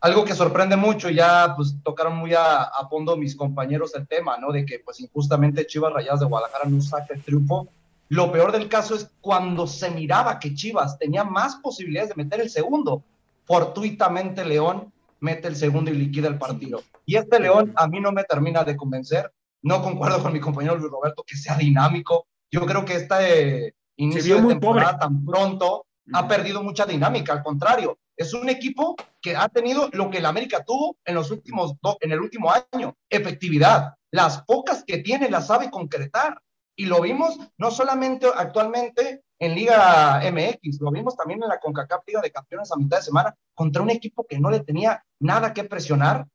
[0.00, 4.50] Algo que sorprende mucho, ya pues tocaron muy a, fondo mis compañeros el tema, ¿no?
[4.50, 7.68] De que pues injustamente Chivas Rayadas de Guadalajara no saca el triunfo
[8.12, 12.42] lo peor del caso es cuando se miraba que Chivas tenía más posibilidades de meter
[12.42, 13.02] el segundo.
[13.46, 14.92] Fortuitamente León
[15.22, 16.82] mete el segundo y liquida el partido.
[17.06, 19.32] Y este León a mí no me termina de convencer.
[19.62, 22.26] No concuerdo con mi compañero Luis Roberto que sea dinámico.
[22.50, 27.32] Yo creo que este inicio de temporada tan pronto ha perdido mucha dinámica.
[27.32, 31.30] Al contrario, es un equipo que ha tenido lo que el América tuvo en los
[31.30, 33.94] últimos en el último año, efectividad.
[34.10, 36.38] Las pocas que tiene las sabe concretar.
[36.76, 42.04] Y lo vimos no solamente actualmente en Liga MX, lo vimos también en la CONCACAF
[42.06, 45.52] Liga de Campeones a mitad de semana contra un equipo que no le tenía nada
[45.52, 46.26] que presionar.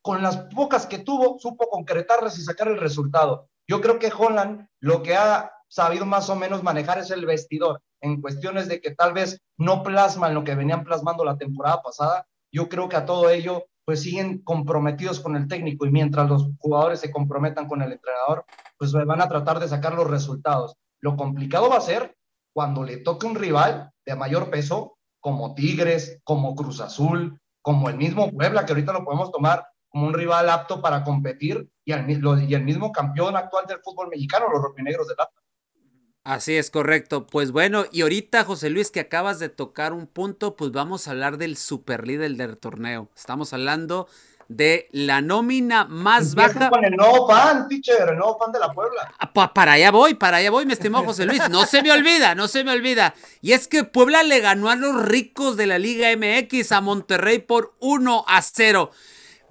[0.00, 3.48] Con las pocas que tuvo, supo concretarlas y sacar el resultado.
[3.68, 7.80] Yo creo que Holland lo que ha sabido más o menos manejar es el vestidor
[8.00, 12.26] en cuestiones de que tal vez no plasman lo que venían plasmando la temporada pasada.
[12.52, 16.48] Yo creo que a todo ello pues siguen comprometidos con el técnico y mientras los
[16.58, 18.44] jugadores se comprometan con el entrenador,
[18.78, 20.76] pues van a tratar de sacar los resultados.
[21.00, 22.16] Lo complicado va a ser
[22.52, 27.96] cuando le toque un rival de mayor peso, como Tigres, como Cruz Azul, como el
[27.96, 32.08] mismo Puebla, que ahorita lo podemos tomar como un rival apto para competir, y el,
[32.48, 35.41] y el mismo campeón actual del fútbol mexicano, los rojinegros del Atlas.
[36.24, 37.26] Así es, correcto.
[37.26, 41.10] Pues bueno, y ahorita, José Luis, que acabas de tocar un punto, pues vamos a
[41.10, 43.08] hablar del superlíder del torneo.
[43.16, 44.06] Estamos hablando
[44.46, 46.70] de la nómina más baja.
[46.70, 49.12] Con el nuevo fan, teacher, el nuevo fan de la Puebla.
[49.18, 51.48] Ah, para allá voy, para allá voy, mi estimado José Luis.
[51.50, 53.14] No se me olvida, no se me olvida.
[53.40, 57.40] Y es que Puebla le ganó a los ricos de la Liga MX a Monterrey
[57.40, 58.90] por 1 a 0.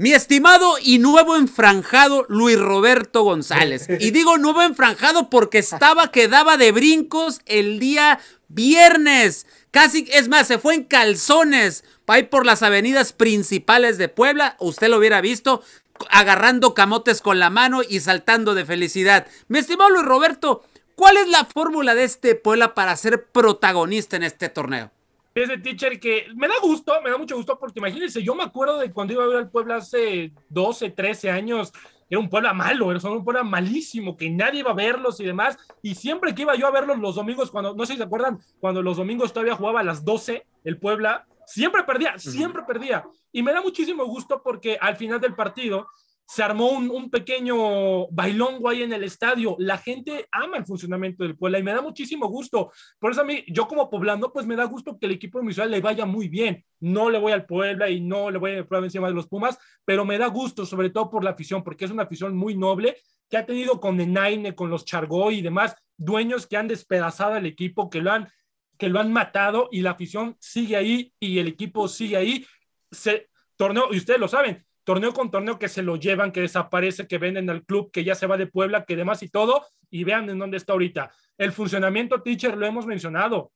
[0.01, 3.85] Mi estimado y nuevo enfranjado Luis Roberto González.
[3.99, 9.45] Y digo nuevo enfranjado porque estaba que daba de brincos el día viernes.
[9.69, 14.55] Casi, es más, se fue en calzones para ir por las avenidas principales de Puebla.
[14.59, 15.61] Usted lo hubiera visto
[16.09, 19.27] agarrando camotes con la mano y saltando de felicidad.
[19.49, 20.63] Mi estimado Luis Roberto,
[20.95, 24.89] ¿cuál es la fórmula de este Puebla para ser protagonista en este torneo?
[25.33, 28.77] Ese teacher que me da gusto, me da mucho gusto porque imagínense, yo me acuerdo
[28.77, 31.71] de cuando iba a ver al Puebla hace 12, 13 años,
[32.09, 35.57] era un Puebla malo, era un Puebla malísimo, que nadie iba a verlos y demás,
[35.81, 38.39] y siempre que iba yo a verlos los domingos, cuando, no sé si se acuerdan,
[38.59, 43.41] cuando los domingos todavía jugaba a las 12 el Puebla, siempre perdía, siempre perdía, y
[43.43, 45.87] me da muchísimo gusto porque al final del partido
[46.31, 49.57] se armó un, pequeño bailongo ahí en el estadio.
[49.59, 52.71] La gente ama el funcionamiento del Puebla y me da muchísimo gusto.
[52.99, 55.43] Por eso a mí, yo como poblando, pues me da gusto que el equipo de
[55.43, 56.63] mi le vaya muy bien.
[56.79, 59.57] No le voy al Puebla y no le voy a probar encima de los Pumas,
[59.83, 62.95] pero me da gusto, sobre todo por la afición, porque es una afición muy noble
[63.29, 67.45] que ha tenido con Enaine, con los Chargoy y demás dueños que han despedazado al
[67.45, 68.29] equipo, que lo han,
[68.77, 72.45] que lo han matado y la afición sigue ahí y el equipo sigue ahí.
[72.89, 77.07] Se, torneo, y ustedes lo saben, torneo con torneo que se lo llevan, que desaparece,
[77.07, 80.03] que venden al club, que ya se va de Puebla, que demás y todo, y
[80.03, 81.11] vean en dónde está ahorita.
[81.37, 83.51] El funcionamiento, teacher, lo hemos mencionado.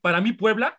[0.00, 0.78] Para mí, Puebla,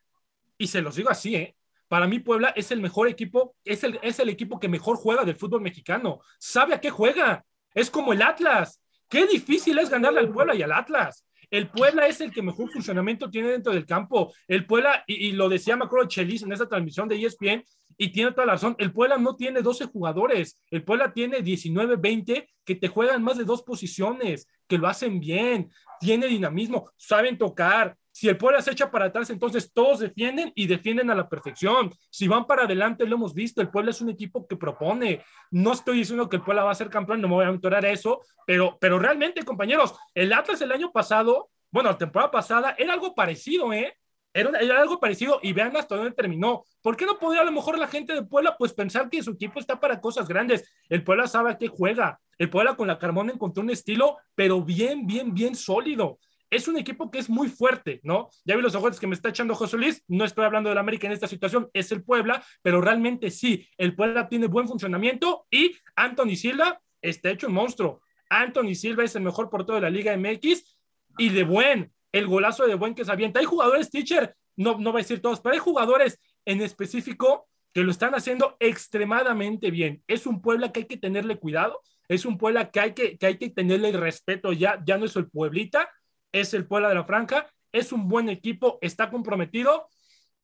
[0.57, 1.55] y se los digo así, ¿eh?
[1.88, 5.23] Para mí, Puebla es el mejor equipo, es el, es el equipo que mejor juega
[5.23, 6.21] del fútbol mexicano.
[6.39, 7.45] Sabe a qué juega.
[7.73, 8.81] Es como el Atlas.
[9.07, 11.23] Qué difícil es ganarle al Puebla y al Atlas.
[11.51, 14.33] El Puebla es el que mejor funcionamiento tiene dentro del campo.
[14.47, 17.63] El Puebla, y, lo decía Macro Chelis en esa transmisión de ESPN,
[17.97, 21.95] y tiene toda la razón, el Puebla no tiene 12 jugadores, el Puebla tiene 19,
[21.97, 27.38] 20 que te juegan más de dos posiciones, que lo hacen bien, tiene dinamismo, saben
[27.38, 27.95] tocar.
[28.12, 31.91] Si el Puebla se echa para atrás, entonces todos defienden y defienden a la perfección.
[32.12, 35.23] Si van para adelante, lo hemos visto, el Puebla es un equipo que propone.
[35.49, 37.84] No estoy diciendo que el Puebla va a ser campeón, no me voy a aventurar
[37.86, 42.93] eso, pero, pero realmente, compañeros, el Atlas el año pasado, bueno, la temporada pasada, era
[42.93, 43.97] algo parecido, ¿eh?
[44.34, 46.63] Era, algo parecido y vean hasta dónde terminó.
[46.82, 49.32] ¿Por qué no podría a lo mejor la gente de Puebla pues pensar que su
[49.32, 50.67] equipo está para cosas grandes?
[50.89, 52.19] El Puebla sabe a qué juega.
[52.39, 56.17] El Puebla con la Carmona encontró un estilo, pero bien, bien, bien sólido.
[56.50, 58.30] Es un equipo que es muy fuerte, ¿no?
[58.46, 60.04] Ya vi los ojos que me está echando José Luis.
[60.08, 63.96] No estoy hablando del América en esta situación, es el Puebla, pero realmente sí, el
[63.96, 68.02] Puebla tiene buen funcionamiento y Anthony Silva está hecho un monstruo.
[68.30, 70.78] Anthony Silva es el mejor portero de la Liga MX
[71.19, 73.41] y de buen el golazo de buen que se avienta.
[73.41, 77.84] Hay jugadores, teacher, no, no va a decir todos, pero hay jugadores en específico que
[77.84, 80.02] lo están haciendo extremadamente bien.
[80.08, 83.26] Es un Puebla que hay que tenerle cuidado, es un Puebla que hay que, que,
[83.26, 85.89] hay que tenerle respeto, ya, ya no es el Pueblita,
[86.32, 89.88] es el Puebla de la Franja, es un buen equipo, está comprometido.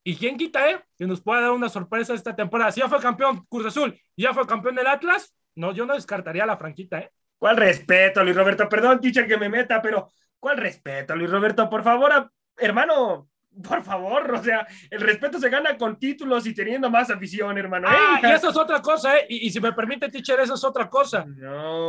[0.04, 0.82] ¿Y quién quita, eh?
[0.98, 2.72] Que nos pueda dar una sorpresa esta temporada.
[2.72, 6.46] Si ya fue campeón Cruz Azul, ya fue campeón del Atlas, no, yo no descartaría
[6.46, 7.12] la franquita, ¿eh?
[7.38, 8.68] ¿Cuál respeto, Luis Roberto?
[8.68, 11.70] Perdón, teacher, que me meta, pero ¿Cuál respeto, Luis Roberto?
[11.70, 13.30] Por favor, hermano,
[13.64, 17.88] por favor, o sea, el respeto se gana con títulos y teniendo más afición, hermano.
[17.90, 19.26] Ah, y eso es otra cosa, ¿eh?
[19.28, 21.26] Y, si me permite, teacher, eso es otra cosa.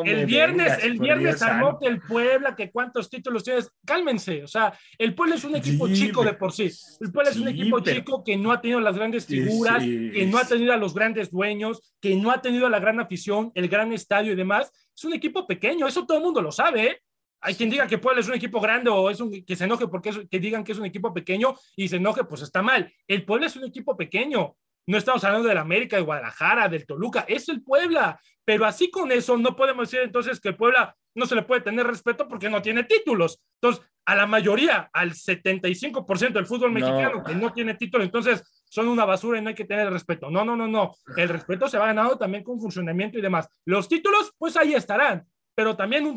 [0.04, 3.70] el viernes, el viernes armó el Puebla, que cuántos títulos tienes.
[3.84, 6.70] Cálmense, o sea, el Puebla es un equipo chico de por sí.
[7.00, 10.38] El Puebla es un equipo chico que no ha tenido las grandes figuras, que no
[10.38, 13.92] ha tenido a los grandes dueños, que no ha tenido la gran afición, el gran
[13.92, 14.72] estadio y demás.
[14.96, 17.02] Es un equipo pequeño, eso todo el mundo lo sabe, ¿eh?
[17.40, 19.88] Hay quien diga que Puebla es un equipo grande o es un, que se enoje
[19.88, 22.92] porque que digan que es un equipo pequeño y se enoje, pues está mal.
[23.06, 24.56] El Puebla es un equipo pequeño.
[24.86, 28.20] No estamos hablando del América, de Guadalajara, del Toluca, es el Puebla.
[28.44, 31.60] Pero así con eso no podemos decir entonces que el Puebla no se le puede
[31.60, 33.40] tener respeto porque no tiene títulos.
[33.60, 38.88] Entonces, a la mayoría, al 75% del fútbol mexicano que no tiene títulos, entonces son
[38.88, 40.30] una basura y no hay que tener respeto.
[40.30, 40.94] No, no, no, no.
[41.16, 43.48] El respeto se va ganando también con funcionamiento y demás.
[43.64, 46.16] Los títulos, pues ahí estarán, pero también un,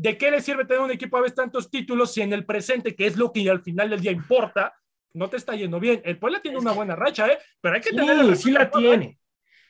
[0.00, 2.94] ¿de qué le sirve tener un equipo a veces tantos títulos si en el presente,
[2.96, 4.74] que es lo que al final del día importa,
[5.12, 6.00] no te está yendo bien?
[6.06, 7.38] El Puebla tiene una buena racha, ¿eh?
[7.60, 8.36] Pero hay que tener...
[8.36, 9.18] Sí, la tiene.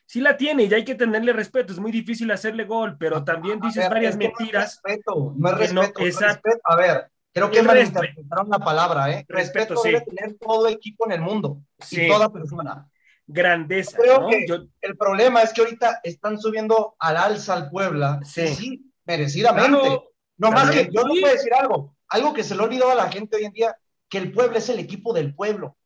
[0.07, 1.73] sí la tiene y hay que tenerle respeto.
[1.73, 4.81] Es muy difícil hacerle gol, pero también A dices ver, varias mentiras.
[4.85, 6.41] respeto, no es que no- respeto, no es exacto.
[6.45, 6.61] respeto.
[6.65, 9.25] A ver, creo que malinterpretaron la palabra, ¿eh?
[9.29, 9.89] Respeto, Respeto, sí.
[9.91, 12.03] debe tener todo equipo en el mundo Sí.
[12.05, 12.89] y toda persona.
[13.27, 14.29] Grandeza, Creo ¿no?
[14.29, 18.49] que Yo- el problema es que ahorita están subiendo al alza al Puebla, Sí.
[18.49, 19.71] sí, merecidamente.
[19.79, 20.10] Claro.
[20.41, 22.95] No más que yo no puedo decir algo, algo que se le ha olvidado a
[22.95, 23.77] la gente hoy en día,
[24.09, 25.77] que el Puebla es el equipo del pueblo.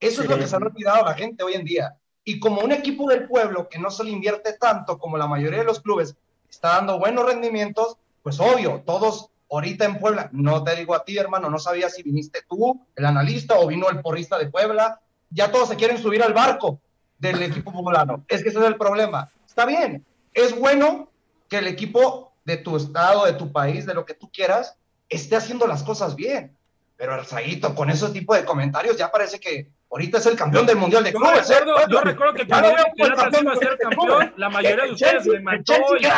[0.00, 1.94] Eso es lo que se ha olvidado a la gente hoy en día.
[2.24, 5.58] Y como un equipo del pueblo que no se le invierte tanto como la mayoría
[5.58, 6.16] de los clubes
[6.48, 11.18] está dando buenos rendimientos, pues obvio, todos ahorita en Puebla, no te digo a ti,
[11.18, 15.52] hermano, no sabía si viniste tú, el analista, o vino el porrista de Puebla, ya
[15.52, 16.80] todos se quieren subir al barco
[17.18, 18.24] del equipo poblano.
[18.28, 19.30] Es que ese es el problema.
[19.46, 21.10] Está bien, es bueno
[21.48, 24.76] que el equipo de tu estado, de tu país, de lo que tú quieras,
[25.08, 26.56] esté haciendo las cosas bien.
[26.96, 30.76] Pero Arzaguito, con ese tipo de comentarios, ya parece que ahorita es el campeón del
[30.76, 31.50] Mundial de Yo Clubes.
[31.50, 31.58] ¿eh?
[31.58, 35.72] recuerdo, yo recuerdo que cuando iba a ser campeón la mayoría de ustedes me mató
[35.98, 36.10] y ¿eh?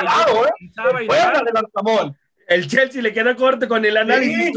[0.58, 1.06] pensaba y
[2.48, 4.52] El Chelsea le quedó corto con el análisis Sí,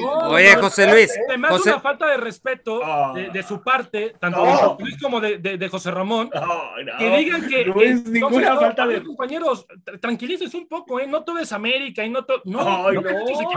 [0.00, 3.12] no, Oye, José Luis, me hace José- una falta de respeto Ah.
[3.14, 4.46] de, de su parte, tanto No.
[4.46, 7.64] de José Luis como de, de- de José Ramón, No, no, que digan que.
[7.66, 9.02] no es ninguna entonces, no, falta de.
[9.02, 11.06] compañeros, tra- tranquilices un poco, ¿eh?
[11.08, 12.40] No todo es América y no todo.
[12.44, 12.90] No, A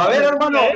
[0.07, 0.75] ver, hermano, ¿eh?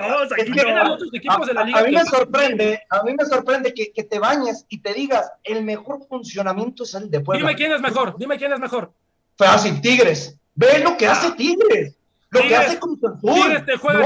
[1.28, 5.32] A, mí me sorprende, a mí me sorprende que, que te bañes y te digas,
[5.44, 7.48] el mejor funcionamiento es el de Puebla.
[7.48, 8.92] Dime quién es mejor, dime quién es mejor.
[9.38, 10.38] Fácil, Tigres.
[10.54, 11.96] Ve lo que hace Tigres.
[12.32, 13.34] Lo que Tigres- hace Cruz Azul.
[13.34, 14.06] Tigres te juega No,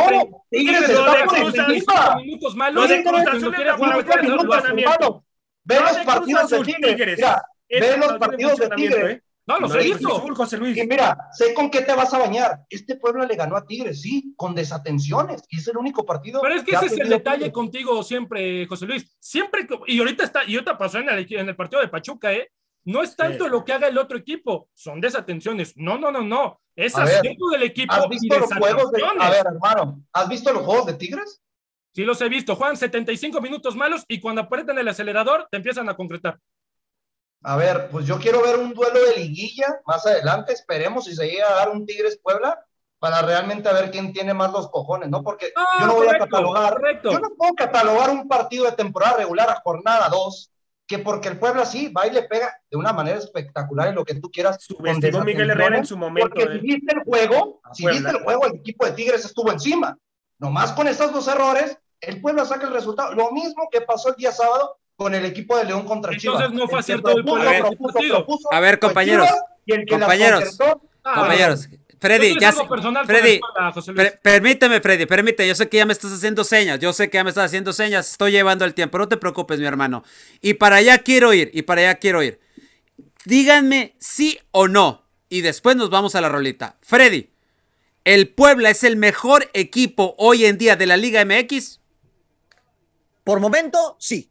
[0.50, 2.16] Tigres Tigres está por encima.
[2.18, 2.84] minutos malos.
[2.90, 4.70] Lo de Cruz Azul la jugar, falta juegas, de lo minutos, haces.
[4.70, 4.92] funcionamiento.
[5.06, 5.26] hermano.
[5.64, 7.18] Ve No, los partidos de Tigres.
[7.18, 9.06] Mira, ve no los partidos de Tigres.
[9.12, 9.22] ¿eh?
[9.48, 10.18] No, los Lo he visto.
[10.18, 10.76] Azul, José Luis.
[10.76, 12.62] Y mira, sé con qué te vas a bañar.
[12.68, 15.44] Este pueblo le ganó a Tigres, sí, con desatenciones.
[15.50, 16.42] Y es el único partido.
[16.42, 17.54] Pero es que ha ese es el detalle Tigres.
[17.54, 19.16] contigo siempre, José Luis.
[19.20, 22.34] Siempre, que- y ahorita está, y ahorita pasó en el, en el partido de Pachuca,
[22.34, 22.50] ¿eh?
[22.86, 23.50] No es tanto Sí.
[23.52, 25.74] lo que haga el otro equipo, son desatenciones.
[25.78, 26.60] No, no, no, no.
[26.76, 29.02] Es A ver, acierto del equipo ¿Has y visto los juegos de.?
[29.20, 31.42] A ver, hermano, ¿has visto los juegos de Tigres?
[31.94, 32.56] Sí los he visto.
[32.56, 36.40] Juegan 75 minutos malos y cuando apretan el acelerador te empiezan a concretar.
[37.44, 40.52] A ver, pues yo quiero ver un duelo de liguilla más adelante.
[40.52, 42.60] Esperemos si se llega a dar un Tigres Puebla
[43.00, 45.22] para realmente ver quién tiene más los cojones, ¿no?
[45.24, 46.74] Porque Ah, yo no voy correcto, a catalogar.
[46.74, 47.12] correcto.
[47.12, 50.52] Yo no puedo catalogar un partido de temporada regular a jornada 2,
[50.88, 54.06] que porque el Puebla sí va y le pega de una manera espectacular en lo
[54.06, 54.58] que tú quieras.
[54.64, 56.30] Subestimó Miguel Herrera en su momento.
[56.30, 58.00] Porque si viste el juego, si Puebla.
[58.02, 59.98] viste el juego, el equipo de Tigres estuvo encima.
[60.38, 63.14] Nomás con esos dos errores, el Puebla saca el resultado.
[63.16, 66.42] Lo mismo que pasó el día sábado con el equipo de León contra Chivas.
[66.42, 68.16] Entonces no fue El propuso, partido.
[68.18, 71.68] propuso, A ver, compañeros, Chivas, y el que compañeros, concertó, Ah, Compañeros,
[72.06, 74.04] Freddy, ya algo personal Freddy, la escuela, José Luis.
[74.10, 75.48] per- permíteme, Freddy, permíteme.
[75.50, 76.80] Yo sé que ya me estás haciendo señas.
[76.80, 78.12] Yo sé que ya me estás haciendo señas.
[78.12, 78.98] Estoy llevando el tiempo.
[78.98, 80.04] No te preocupes, mi hermano.
[80.42, 81.50] Y para allá quiero ir.
[81.54, 82.40] Y para allá quiero ir.
[83.26, 85.04] Díganme sí o no.
[85.30, 86.78] Y después nos vamos a la rolita.
[86.82, 87.30] Freddy,
[88.04, 91.80] ¿el Puebla es el mejor equipo hoy en día de la Liga MX?
[93.24, 94.30] Por momento, sí.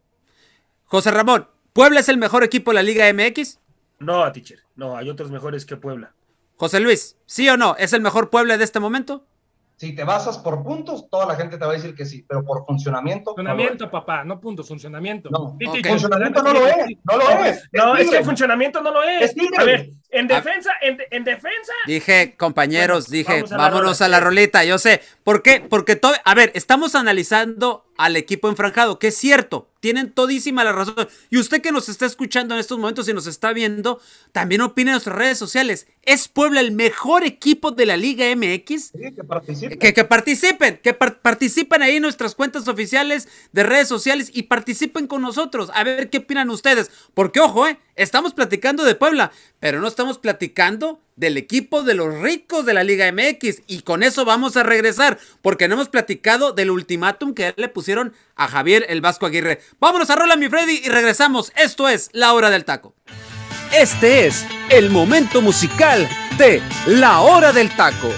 [0.85, 3.59] José Ramón, ¿Puebla es el mejor equipo de la Liga MX?
[3.99, 4.61] No, teacher.
[4.77, 6.15] No, hay otros mejores que Puebla.
[6.65, 7.77] José Luis, ¿sí o no?
[7.79, 9.27] ¿Es el mejor Puebla de este momento?
[9.77, 12.43] Si te basas por puntos, toda la gente te va a decir que sí, pero
[12.43, 13.33] por funcionamiento.
[13.33, 13.35] no.
[13.35, 15.29] Funcionamiento, papá, no puntos, funcionamiento.
[15.29, 15.75] No, Sí, ok.
[15.77, 17.69] sí, Funcionamiento no lo es, no lo es.
[17.71, 19.35] No, es que el funcionamiento no lo es.
[19.59, 21.73] A ver, en defensa, en, en defensa.
[21.87, 24.65] Dije, compañeros, Bueno, dije, vamos a la vámonos a la rolita.
[24.65, 25.03] Yo sé.
[25.23, 25.61] ¿Por qué?
[25.69, 26.15] Porque todo.
[26.25, 29.69] A ver, estamos analizando al equipo enfranjado, que es cierto.
[29.85, 30.95] Tienen todísima la razón.
[31.29, 34.01] Y usted que nos está escuchando en estos momentos y nos está viendo,
[34.33, 35.87] también opina en nuestras redes sociales.
[36.01, 38.93] ¿Es Puebla el mejor equipo de la Liga MX?
[38.93, 39.77] Sí, que participe.
[39.77, 44.45] Que, que participen, que par- participen ahí en nuestras cuentas oficiales de redes sociales y
[44.45, 45.71] participen con nosotros.
[45.75, 46.91] A ver qué opinan ustedes.
[47.13, 52.21] Porque, ojo, eh, estamos platicando de Puebla, pero no estamos platicando del equipo de los
[52.21, 53.63] ricos de la Liga MX.
[53.67, 58.13] Y con eso vamos a regresar, porque no hemos platicado del ultimátum que le pusieron
[58.37, 59.61] a Javier el Vasco Aguirre.
[59.79, 61.53] Vámonos a Rola, mi Freddy, y regresamos.
[61.57, 62.95] Esto es La Hora del Taco.
[63.73, 68.11] Este es el momento musical de La Hora del Taco.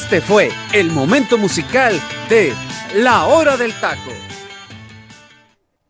[0.00, 2.54] Este fue el momento musical de
[2.94, 4.12] La Hora del Taco.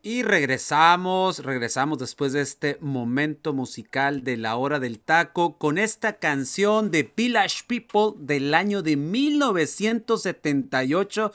[0.02, 6.14] Y regresamos, regresamos después de este momento musical de la hora del taco con esta
[6.14, 11.30] canción de Village People del año de 1978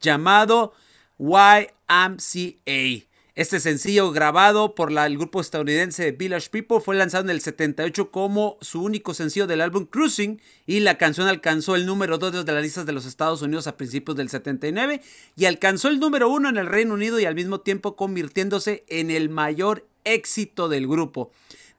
[0.00, 0.72] llamado
[1.20, 3.05] YMCA.
[3.36, 8.10] Este sencillo grabado por el grupo estadounidense de Village People fue lanzado en el 78
[8.10, 12.52] como su único sencillo del álbum Cruising y la canción alcanzó el número 2 de
[12.54, 15.02] las listas de los Estados Unidos a principios del 79
[15.36, 19.10] y alcanzó el número 1 en el Reino Unido y al mismo tiempo convirtiéndose en
[19.10, 21.30] el mayor éxito del grupo.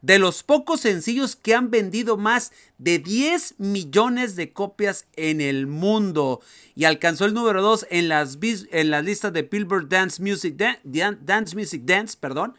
[0.02, 5.66] De los pocos sencillos que han vendido más de 10 millones de copias en el
[5.68, 6.40] mundo
[6.76, 8.38] y alcanzó el número 2 en las,
[8.72, 12.56] en las listas de Billboard Dance Music, Dan- Dan- Dance Music Dance, perdón,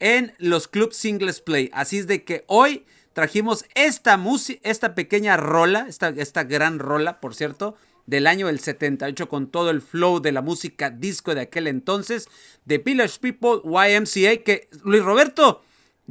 [0.00, 1.70] en los Club Singles Play.
[1.72, 2.84] Así es de que hoy
[3.14, 4.20] trajimos esta
[4.62, 7.74] esta pequeña rola, esta, esta gran rola, por cierto,
[8.06, 12.28] del año del 78 con todo el flow de la música disco de aquel entonces,
[12.64, 15.62] de Village People YMCA, que Luis Roberto,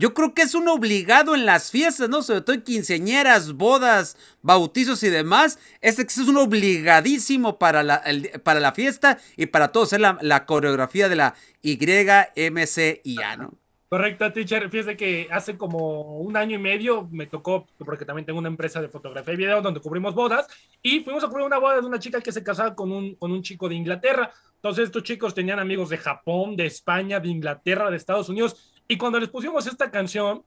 [0.02, 2.24] yo creo que es un obligado en las fiestas, ¿no?
[2.24, 5.60] Sobre todo en quinceañeras, bodas, bautizos y demás.
[5.80, 8.02] Este es un obligadísimo para la,
[8.44, 9.94] para la fiesta y para todos.
[9.94, 13.54] Es la, la coreografía de la YMCA, ¿no?
[13.90, 14.70] Correcto, teacher.
[14.72, 18.82] Fíjese que hace como un año y medio me tocó, porque también tengo una empresa
[18.82, 20.48] de fotografía y video donde cubrimos bodas,
[20.82, 23.32] y fuimos a cubrir una boda de una chica que se casaba con un, con
[23.32, 24.32] un chico de Inglaterra.
[24.56, 28.98] Entonces estos chicos tenían amigos de Japón, de España, de Inglaterra, de Estados Unidos, y
[28.98, 30.44] cuando les pusimos esta canción,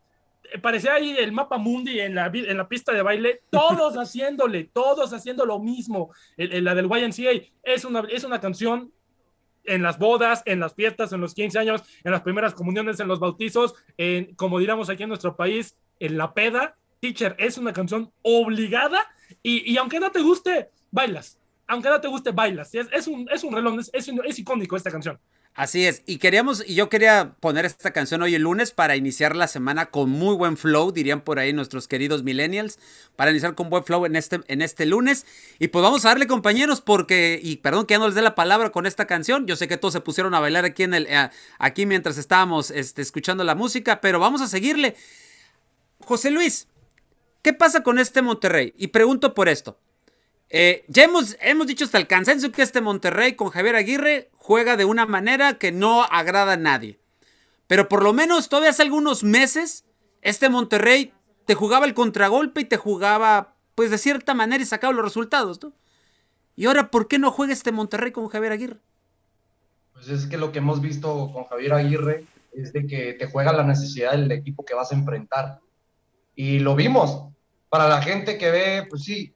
[0.52, 4.64] eh, parecía ahí el mapa mundi en la, en la pista de baile, todos haciéndole,
[4.72, 6.10] todos haciendo lo mismo.
[6.36, 7.30] El- el- la del YMCA
[7.62, 8.92] es una, es una canción
[9.64, 13.08] en las bodas, en las fiestas, en los 15 años, en las primeras comuniones, en
[13.08, 16.76] los bautizos, en, como diríamos aquí en nuestro país, en la peda.
[17.00, 18.98] Teacher, es una canción obligada
[19.42, 21.38] y, y aunque no te guste, bailas.
[21.66, 22.74] Aunque no te guste, bailas.
[22.74, 25.18] Es, es un, es un reloj, es, es, es icónico esta canción.
[25.56, 29.36] Así es, y queríamos, y yo quería poner esta canción hoy el lunes para iniciar
[29.36, 32.80] la semana con muy buen flow, dirían por ahí nuestros queridos millennials,
[33.14, 35.26] para iniciar con buen flow en este, en este lunes.
[35.60, 38.34] Y pues vamos a darle compañeros, porque, y perdón que ya no les dé la
[38.34, 41.06] palabra con esta canción, yo sé que todos se pusieron a bailar aquí en el,
[41.06, 41.30] eh,
[41.60, 44.96] aquí mientras estábamos este, escuchando la música, pero vamos a seguirle.
[46.00, 46.66] José Luis,
[47.42, 48.74] ¿qué pasa con este Monterrey?
[48.76, 49.78] Y pregunto por esto.
[50.50, 54.76] Eh, ya hemos, hemos dicho hasta el cansancio que este Monterrey con Javier Aguirre juega
[54.76, 57.00] de una manera que no agrada a nadie.
[57.66, 59.86] Pero por lo menos todavía hace algunos meses,
[60.20, 61.14] este Monterrey
[61.46, 65.62] te jugaba el contragolpe y te jugaba, pues de cierta manera y sacaba los resultados,
[65.62, 65.72] ¿no?
[66.56, 68.80] Y ahora, ¿por qué no juega este Monterrey con Javier Aguirre?
[69.94, 73.50] Pues es que lo que hemos visto con Javier Aguirre es de que te juega
[73.50, 75.60] la necesidad del equipo que vas a enfrentar.
[76.34, 77.30] Y lo vimos.
[77.70, 79.33] Para la gente que ve, pues sí,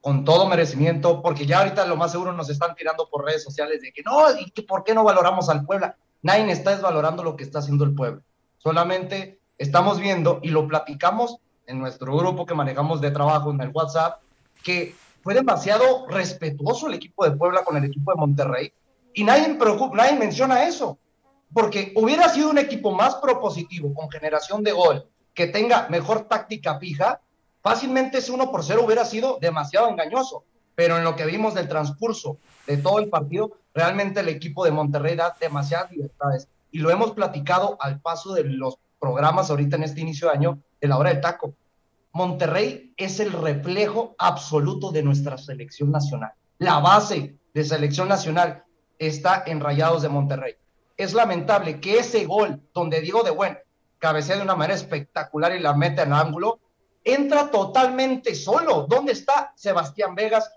[0.00, 3.82] con todo merecimiento, porque ya ahorita lo más seguro nos están tirando por redes sociales
[3.82, 5.96] de que no, y que por qué no valoramos al Puebla.
[6.22, 8.22] Nadie está desvalorando lo que está haciendo el Puebla.
[8.58, 13.70] Solamente estamos viendo y lo platicamos en nuestro grupo que manejamos de trabajo en el
[13.72, 14.20] WhatsApp,
[14.62, 18.72] que fue demasiado respetuoso el equipo de Puebla con el equipo de Monterrey
[19.12, 20.98] y nadie, preocupa, nadie menciona eso,
[21.52, 26.78] porque hubiera sido un equipo más propositivo, con generación de gol, que tenga mejor táctica
[26.78, 27.20] fija,
[27.62, 30.44] fácilmente ese 1 por 0 hubiera sido demasiado engañoso.
[30.74, 34.70] Pero en lo que vimos del transcurso de todo el partido, realmente el equipo de
[34.70, 36.48] Monterrey da demasiadas libertades.
[36.70, 40.58] Y lo hemos platicado al paso de los programas ahorita en este inicio de año
[40.80, 41.54] de la hora del taco.
[42.12, 46.32] Monterrey es el reflejo absoluto de nuestra selección nacional.
[46.58, 48.64] La base de selección nacional
[48.98, 50.54] está en Rayados de Monterrey.
[50.96, 53.58] Es lamentable que ese gol donde Diego de Buen
[53.98, 56.58] cabecea de una manera espectacular y la mete en ángulo,
[57.04, 58.86] entra totalmente solo.
[58.88, 60.50] ¿Dónde está Sebastián Vegas,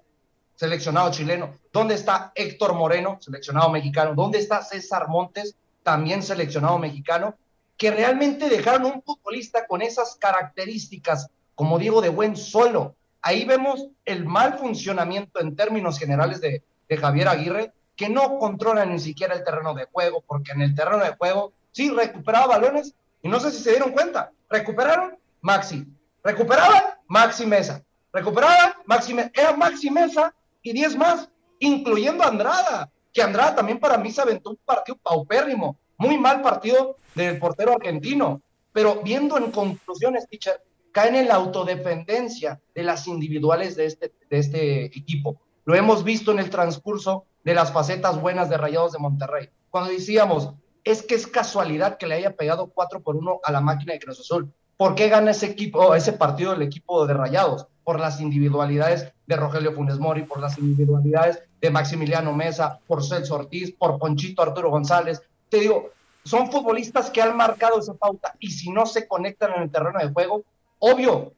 [0.56, 1.56] seleccionado chileno?
[1.72, 4.14] ¿Dónde está Héctor Moreno, seleccionado mexicano?
[4.16, 7.36] ¿Dónde está César Montes, también seleccionado mexicano?
[7.78, 12.96] Que realmente dejaron un futbolista con esas características, como digo, de buen solo.
[13.22, 18.86] Ahí vemos el mal funcionamiento en términos generales de, de Javier Aguirre, que no controla
[18.86, 22.94] ni siquiera el terreno de juego, porque en el terreno de juego sí recuperaba balones
[23.22, 24.32] y no sé si se dieron cuenta.
[24.50, 25.86] Recuperaron Maxi,
[26.24, 32.92] recuperaban Maxi Mesa, recuperaban Maxi Mesa, era Maxi Mesa y 10 más, incluyendo a Andrada,
[33.12, 37.74] que Andrada también para mí se aventó un partido paupérrimo, muy mal partido del portero
[37.74, 40.62] argentino, pero viendo en conclusiones, teacher,
[40.92, 45.40] caen en la autodependencia de las individuales de este, de este equipo.
[45.66, 49.50] Lo hemos visto en el transcurso de las facetas buenas de Rayados de Monterrey.
[49.70, 50.54] Cuando decíamos,
[50.84, 54.00] es que es casualidad que le haya pegado 4 por 1 a la máquina de
[54.00, 54.52] Cruz Azul.
[54.84, 57.68] ¿Por qué gana ese equipo, ese partido del equipo de Rayados?
[57.86, 63.36] Por las individualidades de Rogelio Funes Mori, por las individualidades de Maximiliano Mesa, por Celso
[63.36, 65.22] Ortiz, por Ponchito Arturo González.
[65.48, 65.92] Te digo,
[66.26, 70.00] son futbolistas que han marcado esa pauta y si no se conectan en el terreno
[70.00, 70.44] de juego,
[70.80, 71.32] obvio,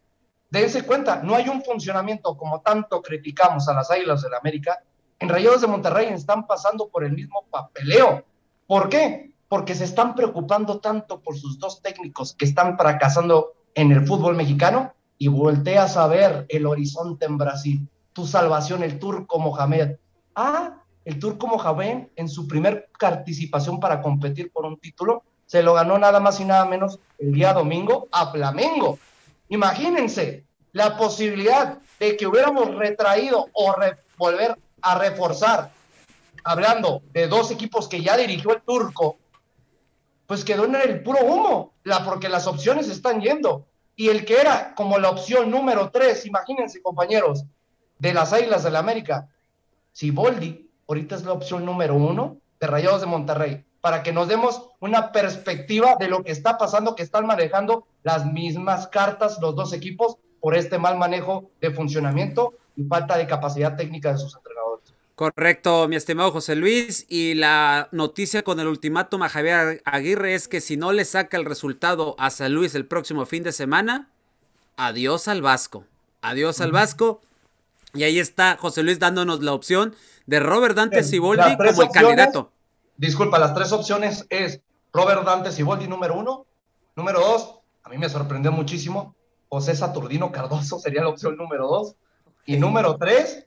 [0.50, 4.80] dense cuenta, no hay un funcionamiento como tanto criticamos a las Águilas del la América.
[5.20, 8.26] En Rayados de Monterrey están pasando por el mismo papeleo.
[8.66, 9.35] ¿Por qué?
[9.56, 14.36] Porque se están preocupando tanto por sus dos técnicos que están fracasando en el fútbol
[14.36, 17.88] mexicano y volteas a ver el horizonte en Brasil.
[18.12, 19.96] Tu salvación, el turco Mohamed.
[20.36, 25.74] Ah, el turco Mohamed en su primer participación para competir por un título se lo
[25.74, 29.00] ganó nada más y nada menos el día domingo a Flamengo.
[29.48, 30.44] Imagínense
[30.74, 35.72] la posibilidad de que hubiéramos retraído o re- volver a reforzar,
[36.44, 39.16] hablando de dos equipos que ya dirigió el turco,
[40.28, 43.68] pues quedó en el puro humo, la, porque las opciones están yendo.
[43.96, 47.46] Y el que era como la opción número tres, imagínense compañeros,
[48.00, 49.30] de las Águilas del la América,
[49.94, 54.70] Siboldi, ahorita es la opción número uno de Rayados de Monterrey, para que nos demos
[54.80, 59.74] una perspectiva de lo que está pasando, que están manejando las mismas cartas los dos
[59.74, 64.55] equipos por este mal manejo de funcionamiento y falta de capacidad técnica de sus entrenadores.
[65.16, 67.06] Correcto, mi estimado José Luis.
[67.10, 71.38] Y la noticia con el ultimátum a Javier Aguirre es que si no le saca
[71.38, 74.10] el resultado a San Luis el próximo fin de semana,
[74.76, 75.86] adiós al Vasco.
[76.22, 77.22] Adiós al Vasco.
[77.94, 79.96] Y ahí está José Luis dándonos la opción
[80.26, 81.94] de Robert Dante Siboldi como el opciones.
[81.94, 82.52] candidato.
[82.98, 84.62] Disculpa, las tres opciones es
[84.92, 86.46] Robert Dante Siboldi número uno,
[86.96, 89.14] número dos, a mí me sorprendió muchísimo,
[89.50, 91.96] José Saturnino Cardoso sería la opción número dos,
[92.46, 93.46] y número tres,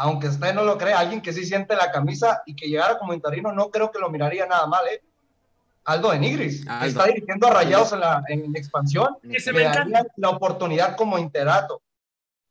[0.00, 3.12] aunque usted no lo cree, alguien que sí siente la camisa y que llegara como
[3.14, 5.02] interino, no creo que lo miraría nada mal, ¿eh?
[5.84, 6.86] Aldo de Nigris, que Aldo.
[6.86, 11.82] está dirigiendo a Rayados en la en expansión, le me daría la oportunidad como interato,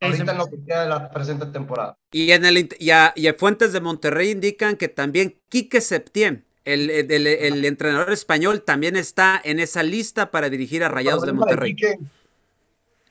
[0.00, 1.96] ahorita en lo que queda de la presente temporada.
[2.12, 6.44] Y en el y, a- y a fuentes de Monterrey indican que también Quique Septién,
[6.66, 11.24] el, el- el- el entrenador español, también está en esa lista para dirigir a Rayados
[11.24, 11.74] de Monterrey.
[11.74, 11.98] Quique,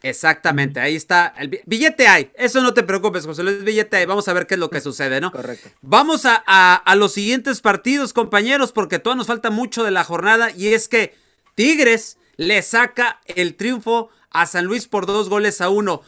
[0.04, 1.34] Exactamente, ahí está.
[1.38, 2.32] El bi- billete hay.
[2.36, 3.64] Eso no te preocupes, José Luis.
[3.64, 4.06] Billete hay.
[4.06, 5.32] Vamos a ver qué es lo que sucede, ¿no?
[5.32, 5.70] Correcto.
[5.82, 10.04] Vamos a, a- a los siguientes partidos, compañeros, porque todavía nos falta mucho de la
[10.04, 10.52] jornada.
[10.52, 11.16] Y es que
[11.56, 16.02] Tigres le saca el triunfo a San Luis por dos goles a uno.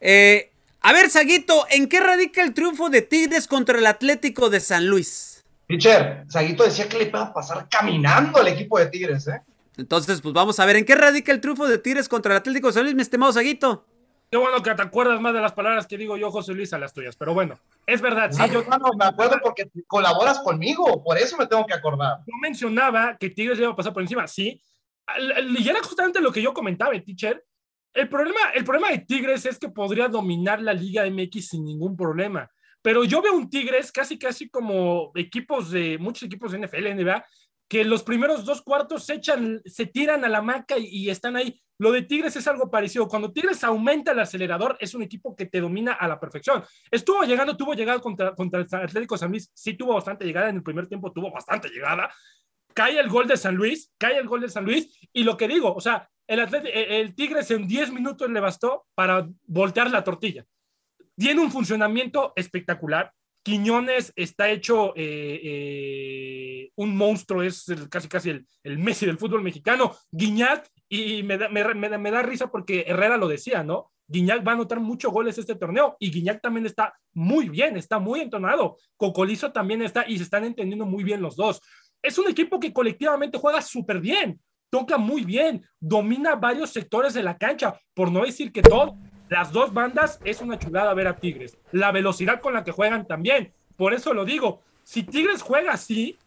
[0.00, 4.60] Eh, a ver, Saguito, ¿en qué radica el triunfo de Tigres contra el Atlético de
[4.60, 5.44] San Luis?
[5.68, 9.40] Teacher, Saguito decía que le iba a pasar caminando al equipo de Tigres, ¿eh?
[9.76, 12.68] Entonces, pues vamos a ver, ¿en qué radica el triunfo de Tigres contra el Atlético
[12.68, 13.86] de San Luis, mi estimado Saguito?
[14.30, 16.78] Qué bueno que te acuerdas más de las palabras que digo yo, José Luis, a
[16.78, 17.14] las tuyas.
[17.16, 18.30] Pero bueno, es verdad.
[18.32, 22.18] Sí, Ah, yo, no me acuerdo porque colaboras conmigo, por eso me tengo que acordar.
[22.26, 24.26] yo mencionaba que Tigres le iba a pasar por encima.
[24.26, 24.60] Sí.
[25.56, 27.44] Y era justamente lo que yo comentaba, teacher.
[27.92, 31.96] El problema, el problema de Tigres es que podría dominar la Liga MX sin ningún
[31.96, 32.50] problema.
[32.82, 37.24] Pero yo veo un Tigres casi, casi como equipos de muchos equipos de NFL, NBA,
[37.68, 41.60] que los primeros dos cuartos se echan, se tiran a la maca y, están ahí.
[41.78, 43.08] Lo de Tigres es algo parecido.
[43.08, 46.62] Cuando Tigres aumenta el acelerador, es un equipo que te domina a la perfección.
[46.90, 50.56] Estuvo llegando, tuvo llegada contra, contra el Atlético San Luis, sí tuvo bastante llegada en
[50.56, 52.10] el primer tiempo, tuvo bastante llegada.
[52.74, 55.48] Cae el gol de San Luis, cae el gol de San Luis, y lo que
[55.48, 59.90] digo, o sea, el, Atlet- el el Tigres en 10 minutos le bastó para voltear
[59.90, 60.44] la tortilla.
[61.16, 63.12] Tiene un funcionamiento espectacular.
[63.44, 69.42] Quiñones está hecho eh, eh, un monstruo, es casi casi el, el Messi del fútbol
[69.42, 69.94] mexicano.
[70.10, 73.92] Guiñac, y me da, me, me me da risa porque Herrera lo decía, ¿no?
[74.06, 77.98] Guiñac va a anotar muchos goles este torneo y Guiñac también está muy bien, está
[77.98, 78.78] muy entonado.
[78.96, 81.60] Cocolizo también está y se están entendiendo muy bien los dos.
[82.02, 84.40] Es un equipo que colectivamente juega súper bien,
[84.70, 88.96] toca muy bien, domina varios sectores de la cancha, por no decir que todo.
[89.28, 91.56] Las dos bandas es una chulada ver a Tigres.
[91.72, 93.52] La velocidad con la que juegan también.
[93.76, 94.60] Por eso lo digo.
[94.82, 96.18] Si Tigres juega así,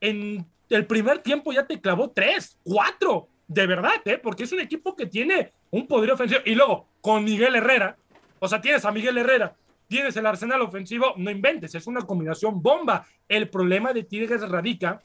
[0.00, 3.28] en el primer tiempo ya te clavó tres, cuatro.
[3.48, 4.18] De verdad, ¿eh?
[4.18, 6.40] Porque es un equipo que tiene un poder ofensivo.
[6.44, 7.96] Y luego, con Miguel Herrera,
[8.38, 9.54] o sea, tienes a Miguel Herrera,
[9.88, 13.06] tienes el arsenal ofensivo, no inventes, es una combinación bomba.
[13.28, 15.02] El problema de Tigres radica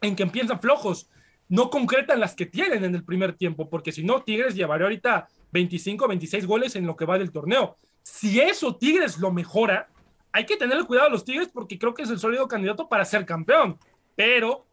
[0.00, 1.08] en que empiezan flojos,
[1.48, 5.28] no concretan las que tienen en el primer tiempo, porque si no, Tigres llevaría ahorita
[5.52, 7.76] 25, 26 goles en lo que va del torneo.
[8.02, 9.88] Si eso Tigres lo mejora,
[10.32, 13.04] hay que tenerle cuidado a los Tigres porque creo que es el sólido candidato para
[13.04, 13.78] ser campeón,
[14.16, 14.66] pero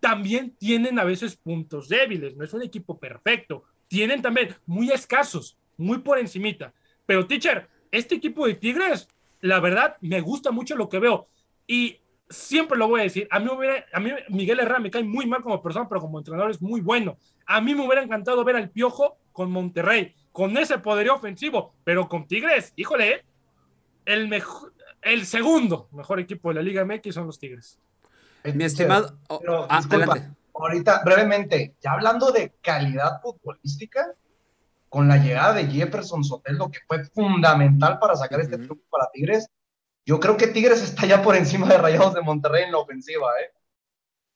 [0.00, 5.56] también tienen a veces puntos débiles, no es un equipo perfecto, tienen también muy escasos,
[5.76, 6.72] muy por encimita.
[7.06, 9.08] Pero, teacher, este equipo de Tigres,
[9.40, 11.28] la verdad, me gusta mucho lo que veo.
[11.66, 11.98] Y
[12.32, 15.26] siempre lo voy a decir, a mí, hubiera- a mí Miguel Herrera me cae muy
[15.26, 17.16] mal como persona, pero como entrenador es muy bueno.
[17.46, 22.08] A mí me hubiera encantado ver al Piojo con Monterrey, con ese poderío ofensivo, pero
[22.08, 23.24] con Tigres, híjole, ¿eh?
[24.06, 24.72] el, mejor,
[25.02, 27.78] el segundo mejor equipo de la Liga MX son los Tigres.
[28.44, 29.16] Mi estimado.
[29.28, 30.36] oh, Pero, ah, disculpa, adelante.
[30.54, 34.06] ahorita, brevemente, ya hablando de calidad futbolística,
[34.88, 38.64] con la llegada de Jefferson Sotelo, que fue fundamental para sacar este Ujú.
[38.64, 39.48] triunfo para Tigres,
[40.06, 43.28] yo creo que Tigres está ya por encima de Rayados de Monterrey en la ofensiva,
[43.40, 43.52] ¿eh?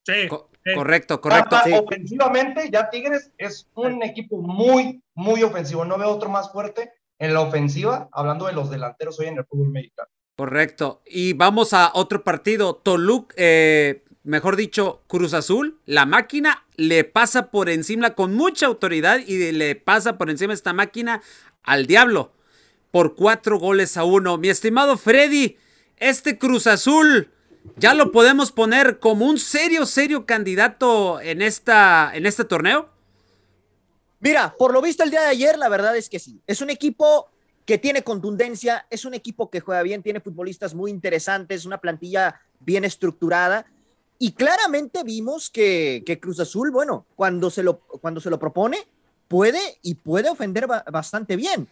[0.04, 0.72] Sí, Co- sí.
[0.74, 1.56] correcto, correcto.
[1.56, 5.84] Hasta Ofensivamente, ya Tigres es un equipo muy, muy ofensivo.
[5.84, 9.44] No veo otro más fuerte en la ofensiva, hablando de los delanteros hoy en el
[9.44, 10.08] fútbol mexicano.
[10.36, 11.02] Correcto.
[11.06, 12.76] Y vamos a otro partido.
[12.76, 19.18] Toluc, eh, mejor dicho, Cruz Azul, la máquina le pasa por encima con mucha autoridad
[19.26, 21.22] y le pasa por encima esta máquina
[21.62, 22.32] al diablo
[22.90, 24.38] por cuatro goles a uno.
[24.38, 25.56] Mi estimado Freddy,
[25.96, 27.30] este Cruz Azul
[27.76, 32.88] ya lo podemos poner como un serio, serio candidato en, esta, en este torneo.
[34.20, 36.40] Mira, por lo visto el día de ayer, la verdad es que sí.
[36.46, 37.28] Es un equipo
[37.64, 42.40] que tiene contundencia, es un equipo que juega bien, tiene futbolistas muy interesantes, una plantilla
[42.60, 43.66] bien estructurada.
[44.18, 48.78] Y claramente vimos que, que Cruz Azul, bueno, cuando se, lo, cuando se lo propone,
[49.28, 51.68] puede y puede ofender ba- bastante bien.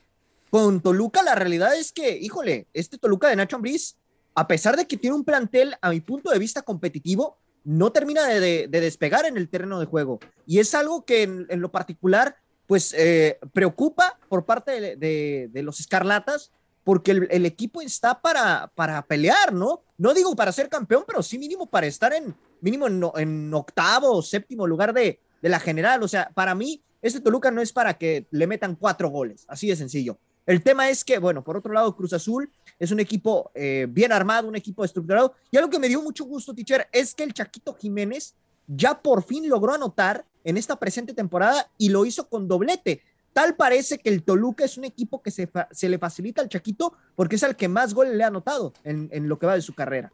[0.54, 3.96] Con Toluca, la realidad es que, híjole, este Toluca de Nacho Ambriz,
[4.36, 8.24] a pesar de que tiene un plantel, a mi punto de vista, competitivo, no termina
[8.28, 10.20] de, de- de despegar en el terreno de juego.
[10.46, 12.36] Y es algo que en, lo particular,
[12.68, 16.52] pues eh, preocupa por parte de, los escarlatas,
[16.84, 19.82] porque el, equipo está para, para pelear, ¿no?
[19.98, 22.86] No digo para ser campeón, pero sí mínimo para estar en mínimo
[23.16, 26.04] en octavo o séptimo lugar de, de la general.
[26.04, 29.66] O sea, para mí, este Toluca no es para que le metan cuatro goles, así
[29.66, 30.16] de sencillo.
[30.46, 34.12] El tema es que, bueno, por otro lado, Cruz Azul es un equipo eh, bien
[34.12, 35.34] armado, un equipo estructurado.
[35.50, 38.34] Y algo que me dio mucho gusto, teacher, es que el Chaquito Jiménez
[38.66, 43.02] ya por fin logró anotar en esta presente temporada y lo hizo con doblete.
[43.32, 45.48] Tal parece que el Toluca es un equipo que se,
[45.88, 49.38] le facilita al Chaquito porque es el que más goles le ha anotado en, lo
[49.38, 50.12] que va de su carrera.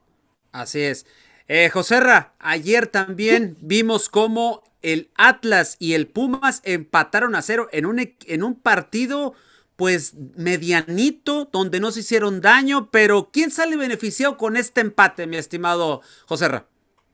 [0.53, 1.07] Así es.
[1.47, 7.87] Eh, Joserra, ayer también vimos cómo el Atlas y el Pumas empataron a cero en
[7.87, 9.35] un, e- en un partido,
[9.81, 15.39] pues medianito, donde no se hicieron daño, pero ¿quién sale beneficiado con este empate, mi
[15.39, 16.67] estimado Joserra?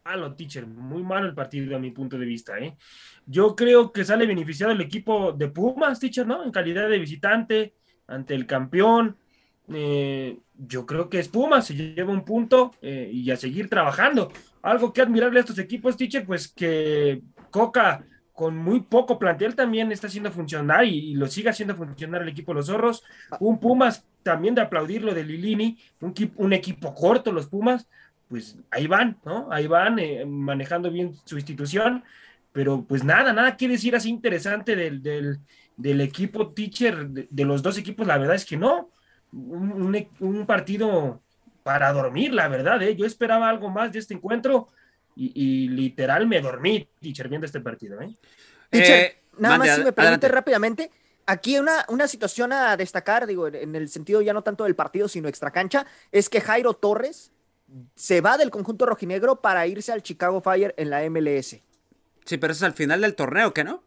[0.04, 2.76] Malo, teacher, muy malo el partido a mi punto de vista, ¿eh?
[3.24, 6.42] Yo creo que sale beneficiado el equipo de Pumas, teacher, ¿no?
[6.42, 7.74] En calidad de visitante,
[8.08, 9.16] ante el campeón.
[9.72, 14.32] Eh, yo creo que es Pumas, se lleva un punto eh, y a seguir trabajando.
[14.62, 18.04] Algo que admirable a estos equipos, teacher, pues que Coca
[18.36, 22.52] con muy poco plantel también está haciendo funcionar y, lo sigue haciendo funcionar el equipo
[22.52, 23.02] los zorros.
[23.40, 27.88] Un Pumas también de aplaudir lo de Lilini, un, un equipo corto, los Pumas,
[28.28, 29.48] pues ahí van, ¿no?
[29.50, 32.04] Ahí van eh, manejando bien su institución,
[32.52, 35.02] pero pues nada, nada quiere decir así interesante del,
[35.76, 38.90] del, equipo teacher, de, los dos equipos, la verdad es que no.
[39.32, 41.22] Un, un partido
[41.62, 42.94] para dormir, la verdad, ¿eh?
[42.94, 44.68] Yo esperaba algo más de este encuentro
[45.16, 48.14] y, y literal me dormí, teacher, viendo este partido, ¿eh?
[48.70, 50.28] Teacher, Eh, nada mande, más si me permite adelante.
[50.28, 50.90] rápidamente,
[51.24, 54.76] aquí una, una situación a destacar, digo, en- en el sentido ya no tanto del
[54.76, 57.32] partido, sino extracancha, es que Jairo Torres
[57.94, 61.62] se va del conjunto rojinegro para irse al Chicago Fire en la MLS.
[62.24, 63.82] Sí, pero eso es al final del torneo, ¿qué no?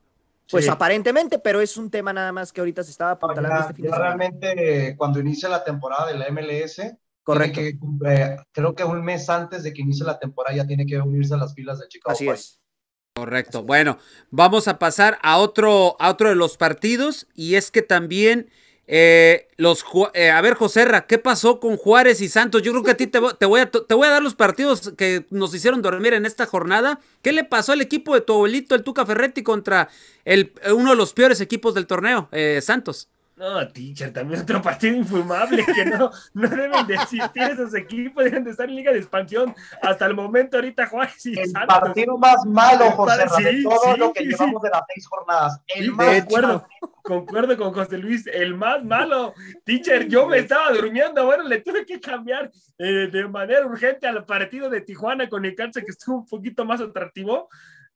[0.49, 0.71] Pues Sí.
[0.71, 3.85] aparentemente, pero es un tema nada más que ahorita se estaba apuntalando ya- este fin
[3.85, 7.59] de realmente eh, cuando inicia la temporada de la MLS, Correcto.
[7.61, 10.97] que, eh, creo que un mes antes de que inicie la temporada ya tiene que
[10.99, 12.59] unirse a las filas de Chicago Así es.
[13.15, 13.63] Correcto.
[13.63, 13.97] Bueno,
[14.31, 18.49] vamos a pasar a otro, a otro de los partidos y es que también
[18.91, 22.63] Eh, los, eh, a ver, Joserra, ¿qué pasó con Juárez y Santos?
[22.63, 24.93] Yo creo que a ti te, te voy a, te voy a dar los partidos
[24.97, 26.99] que nos hicieron dormir en esta jornada.
[27.21, 29.89] ¿Qué le pasó al equipo de tu abuelito, el Tuca Ferretti, contra
[30.25, 33.09] el, uno de los peores equipos del torneo, eh, Santos?
[33.39, 38.43] No, teacher, también otro partido infumable que no, no deben de existir esos equipos, deben
[38.43, 39.55] de estar en Liga de Expansión.
[39.81, 41.79] Hasta el momento, ahorita Juárez y El Santos.
[41.79, 45.07] partido más malo, José, de sí, todo sí, lo que sí, llevamos de las seis
[45.07, 45.61] jornadas.
[45.67, 46.67] El más concuerdo,
[47.01, 49.33] concuerdo con José Luis, el más malo.
[49.63, 54.25] Teacher, yo me estaba durmiendo, bueno, le tuve que cambiar eh, de manera urgente al
[54.25, 57.47] partido de Tijuana con el cáncer que estuvo un poquito más atractivo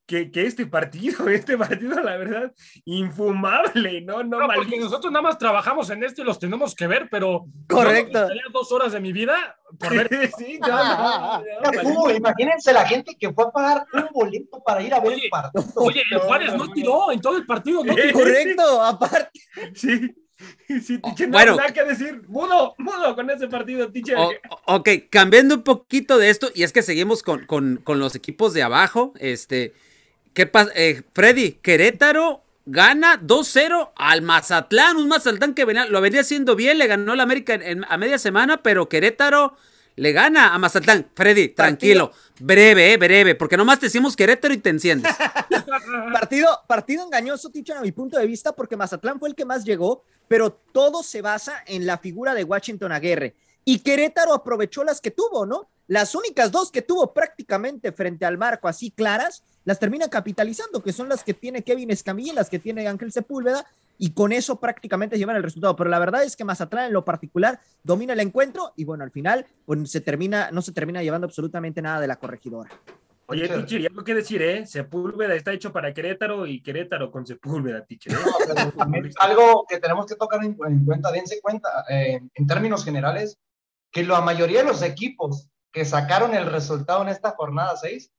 [0.06, 1.26] que, que este partido.
[1.28, 2.52] Este partido, la verdad,
[2.84, 4.22] infumable, ¿no?
[4.22, 7.08] No, No, mal- porque nosotros nada más trabajamos en esto y los tenemos que ver,
[7.10, 7.44] pero.
[7.68, 8.28] Correcto.
[8.28, 9.34] no dos horas de mi vida
[9.78, 10.08] por ver.
[10.38, 11.42] Sí, no,
[11.82, 15.24] no, imagínense la gente que fue a pagar un boleto para ir a ver Oye,
[15.24, 15.64] el partido.
[15.76, 18.12] Oye, el No, Juárez no, tiró en todo el partido, no tiró.
[18.12, 19.30] Correcto, aparte.
[19.74, 20.14] Sí,
[20.80, 21.56] sí, teacher, no, Bueno.
[21.56, 22.22] nada que decir.
[22.28, 24.16] Mudo, mudo con ese partido, teacher.
[24.18, 24.30] O-
[24.76, 28.52] ok, cambiando un poquito de esto, y es que seguimos con, con- con los equipos
[28.54, 29.12] de abajo.
[29.18, 29.72] Este,
[30.34, 30.70] ¿qué pasa?
[30.74, 34.96] Eh, Freddy, Querétaro gana 2-0 al Mazatlán.
[34.96, 37.96] Un Mazatlán que venía- lo venía haciendo bien, le ganó la América en- en- a
[37.96, 39.56] media semana, pero Querétaro
[39.96, 41.06] le gana a Mazatlán.
[41.14, 42.10] Freddy, tranquilo,
[42.40, 45.14] breve, eh, breve, porque nomás te decimos Querétaro y te enciendes.
[46.12, 49.64] Partido, partido engañoso, Ticho, a mi punto de vista, porque Mazatlán fue el que más
[49.64, 53.34] llegó, pero todo se basa en la figura de Washington Aguirre.
[53.64, 55.68] Y Querétaro aprovechó las que tuvo, ¿no?
[55.86, 60.92] Las únicas dos que tuvo prácticamente frente al marco, así claras, las termina capitalizando, que
[60.92, 63.66] son las que tiene Kevin Escamilla y las que tiene Ángel Sepúlveda,
[63.98, 65.76] y con eso prácticamente llevan el resultado.
[65.76, 69.10] Pero la verdad es que Mazatlán en lo particular domina el encuentro, y bueno, al
[69.10, 72.70] final pues, se termina, no se termina llevando absolutamente nada de la corregidora.
[73.26, 73.80] Oye, Teacher.
[73.80, 74.66] y algo que decir, ¿eh?
[74.66, 78.12] Sepúlveda está hecho para Querétaro y Querétaro con Sepúlveda, teacher.
[78.12, 78.16] ¿eh?
[78.22, 82.20] No, pero también es algo que tenemos que tocar en, en cuenta, dense cuenta, eh,
[82.34, 83.38] en términos generales,
[83.90, 88.10] que la mayoría de los equipos que sacaron el resultado en esta jornada 6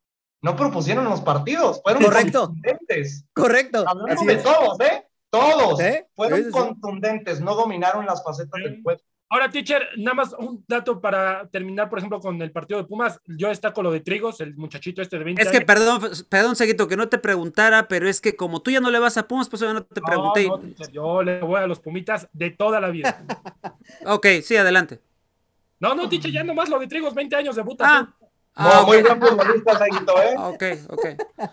[0.42, 2.42] no propusieron los partidos, fueron Correcto.
[2.48, 3.26] contundentes.
[3.34, 3.84] Correcto.
[3.88, 4.44] Hablando así de es.
[4.44, 5.08] todos, ¿eh?
[5.32, 6.08] Todos ¿Eh?
[6.16, 6.58] fueron Sí, sí, sí.
[6.60, 9.02] contundentes, no dominaron las facetas del juego.
[9.28, 13.20] Ahora, teacher, nada más un dato para terminar, por ejemplo, con el partido de Pumas.
[13.26, 15.66] Yo destaco lo de Trigos, el muchachito este de 20 Es que años.
[15.66, 19.00] perdón, perdón, Seguito, que no te preguntara, pero es que como tú ya no le
[19.00, 20.48] vas a Pumas, pues yo no te No, pregunté.
[20.48, 23.24] no, teacher, yo le voy a los Pumitas de toda la vida.
[24.06, 25.00] Ok, sí, adelante.
[25.90, 27.86] No, no, teacher, ya nomás lo de Trigos, 20 años de buta.
[27.88, 28.14] Ah,
[28.58, 28.88] No, ah, ok.
[28.88, 30.36] muy buen futbolista, Saguito, ¿eh?
[30.38, 31.06] Ok, ok.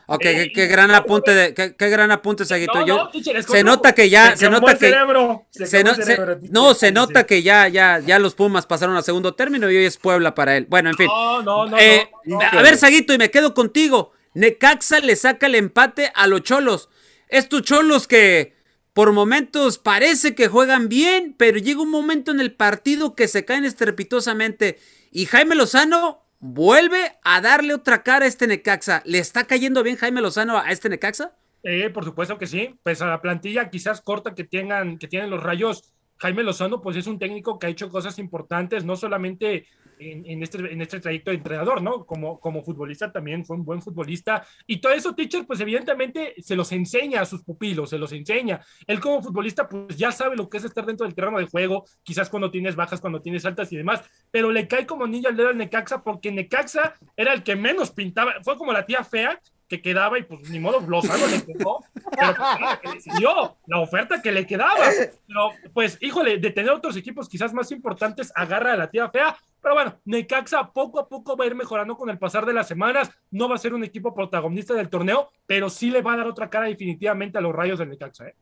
[0.06, 2.72] Ok, qué, qué gran apunte, de, qué, qué gran apunte, Saguito.
[2.86, 3.10] No, no,
[3.42, 5.46] se nota que ya, Se nota el que, cerebro.
[5.50, 8.96] Se se quemó no, se- cerebro, no, nota que ya, ya, ya los Pumas pasaron
[8.96, 10.66] a segundo término y hoy es Puebla para él.
[10.70, 11.06] Bueno, en fin.
[11.08, 11.76] No, no, no.
[11.78, 12.62] Eh, no, a no.
[12.62, 14.12] ver, Saguito, y me quedo contigo.
[14.34, 16.88] Necaxa le saca el empate a los cholos.
[17.28, 18.54] Estos cholos que
[18.92, 23.44] por momentos parece que juegan bien, pero llega un momento en el partido que se
[23.44, 24.78] caen estrepitosamente.
[25.10, 29.02] Y Jaime Lozano vuelve a darle otra cara a este Necaxa.
[29.06, 31.32] ¿Le está cayendo bien Jaime Lozano a este Necaxa?
[31.62, 32.74] Eh, por supuesto que sí.
[32.82, 35.94] Pues a la plantilla quizás corta que tengan, que tienen los rayos.
[36.18, 39.66] Jaime Lozano, pues es un técnico que ha hecho cosas importantes, no solamente
[40.10, 42.04] en, en este, en este trayecto de entrenador, ¿no?
[42.04, 44.44] Como, como futbolista también fue un buen futbolista.
[44.66, 48.60] Y todo eso, teacher, pues evidentemente se los enseña a sus pupilos, se los enseña.
[48.86, 51.84] Él como futbolista, pues ya sabe lo que es estar dentro del terreno de juego,
[52.02, 55.36] quizás cuando tienes bajas, cuando tienes altas y demás, pero le cae como niño al
[55.36, 59.40] dedo al Necaxa porque Necaxa era el que menos pintaba, fue como la tía fea
[59.72, 64.20] que quedaba y pues ni modo, Lozano le quedó, pero pues, que decidió la oferta
[64.20, 64.90] que le quedaba.
[65.26, 69.34] Pero pues, híjole, de tener otros equipos quizás más importantes, agarra a la tía fea.
[69.62, 72.68] Pero bueno, Necaxa poco a poco va a ir mejorando con el pasar de las
[72.68, 73.10] semanas.
[73.30, 76.26] No va a ser un equipo protagonista del torneo, pero sí le va a dar
[76.26, 78.26] otra cara definitivamente a los rayos del Necaxa.
[78.26, 78.34] ¿eh?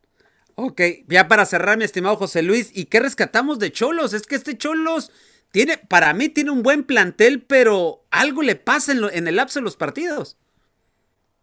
[0.55, 4.13] Ok, ya para cerrar, mi estimado José Luis, ¿y qué rescatamos de Cholos?
[4.13, 5.13] Es que este Cholos
[5.51, 9.59] tiene, para mí tiene un buen plantel, pero algo le pasa en, en el lapso
[9.59, 10.37] de los partidos.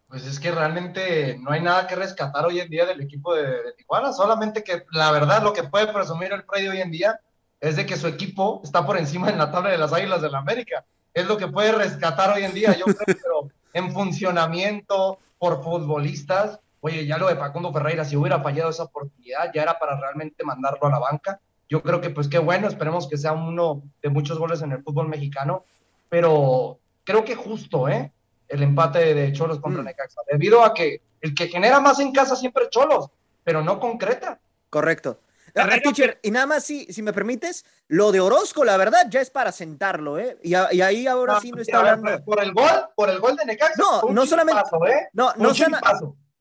[0.09, 3.73] Pues es que realmente no hay nada que rescatar hoy en día del equipo de,
[3.77, 7.19] Tijuana, solamente que la verdad lo que puede presumir el Freddy hoy en día
[7.59, 10.31] es de que su equipo está por encima en la tabla de las Águilas de
[10.31, 10.83] la América.
[11.13, 16.59] Es lo que puede rescatar hoy en día, yo creo, pero en funcionamiento por futbolistas,
[16.81, 20.43] oye, ya lo de Facundo Ferreira, si hubiera fallado esa oportunidad, ya era para realmente
[20.43, 21.39] mandarlo a la banca.
[21.69, 24.81] Yo creo que pues qué bueno, esperemos que sea uno de muchos goles en el
[24.81, 25.65] fútbol mexicano,
[26.09, 28.11] pero creo que justo, ¿eh?
[28.49, 29.85] El empate de Cholos contra Mm.
[29.85, 33.09] Necaxa, debido a que el que genera más en casa siempre es Cholos,
[33.43, 34.39] pero no concreta.
[34.69, 35.21] Correcto.
[35.49, 39.07] Ah, Carrera, teacher, y nada más, si, si me permites, lo de Orozco, la verdad,
[39.09, 40.37] ya es para sentarlo, ¿eh?
[40.43, 42.23] Y, a- y ahí ahora sí no está A ver, hablando.
[42.23, 43.73] Por el gol, por el gol de Necaxa.
[43.77, 45.07] No, no solamente- ¿eh?
[45.13, 45.51] No, no.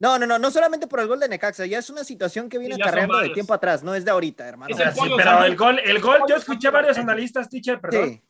[0.00, 2.58] No, no, no, no solamente por el gol de Necaxa, ya es una situación que
[2.58, 4.72] viene acarreando de tiempo atrás, no es de ahorita, hermano.
[4.72, 8.08] O sea, el sí, pero el gol, el gol, yo escuché varios analistas, teacher, perdón,
[8.10, 8.22] Sí.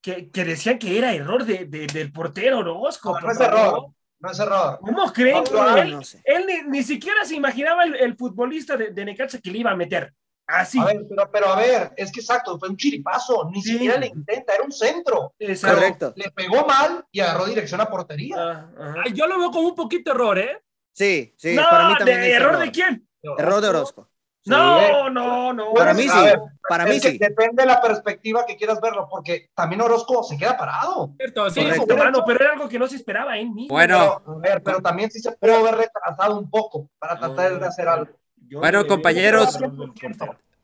[0.00, 3.18] Que, que decían que era error de, de- del portero Orozco.
[3.18, 3.86] No, no es error,
[4.18, 4.78] no es error.
[4.80, 5.44] ¿Cómo creen?
[5.52, 6.20] No, él no sé.
[6.24, 9.70] él ni, ni siquiera se imaginaba el, el futbolista de, de Necaxa que le iba
[9.70, 10.12] a meter.
[10.46, 10.80] Así.
[10.80, 13.72] A ver, pero, pero a ver, es que exacto, fue un chiripazo, ni Sí.
[13.74, 15.32] siquiera le intenta, era un centro.
[15.38, 15.76] Exacto.
[15.76, 16.12] Correcto.
[16.16, 18.36] Le pegó mal y agarró dirección a portería.
[18.76, 20.60] Ah, Yo lo veo como un poquito error, ¿eh?
[20.92, 23.08] Sí, sí, no, para mí también de- es error de quién?
[23.38, 24.09] Error de Orozco.
[24.42, 24.50] Sí.
[24.50, 25.74] No, no, no.
[25.74, 26.18] Para mí sí,
[26.66, 27.18] para mí sí.
[27.18, 31.12] depende de la perspectiva que quieras verlo, porque también Orozco se queda parado.
[31.18, 33.66] Cierto, sí, hermano, pero era algo que no se esperaba en mí.
[33.68, 37.58] Bueno, Pero, a ver, pero también sí se pudo haber retrasado un poco para tratar
[37.58, 38.12] de hacer algo.
[38.50, 39.58] Bueno, compañeros.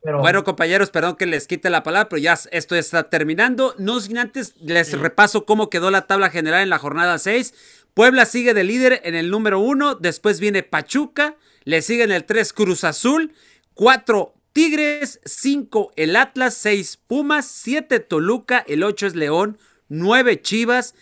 [0.02, 3.74] Pero, Bueno, compañeros, perdón que les quite la palabra, pero ya esto está terminando.
[3.76, 7.52] No sin antes les repaso cómo quedó la tabla general en la jornada 6.
[7.92, 12.24] Puebla sigue de líder en el número 1, después viene Pachuca, le sigue en el
[12.24, 13.32] 3 Cruz Azul,
[13.76, 19.58] 4 Tigres, 5 el Atlas, 6 Pumas, 7 Toluca, el 8 es León,
[19.90, 20.94] 9 Chivas,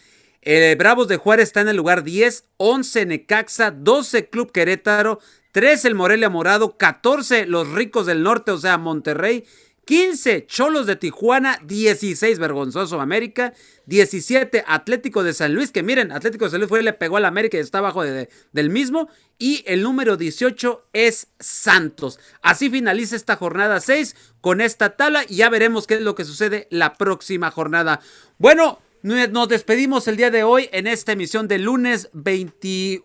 [0.42, 5.20] eh, Bravos de Juárez está en el lugar 10, 11 Necaxa, 12 Club Querétaro,
[5.52, 9.44] 13 el Morelia Morado, 14 los Ricos del Norte, o sea, Monterrey,
[9.84, 13.52] 15 Cholos de Tijuana, 16 Vergonzoso América,
[13.86, 17.16] 17 Atlético de San Luis, que miren, Atlético de San Luis fue y le pegó
[17.18, 19.08] al América y está abajo de- de- del mismo,
[19.38, 22.18] y el número 18 es Santos.
[22.42, 26.24] Así finaliza esta jornada 6 con esta tabla y ya veremos qué es lo que
[26.24, 28.00] sucede la próxima jornada.
[28.38, 33.04] Bueno, nos despedimos el día de hoy en esta emisión de lunes 21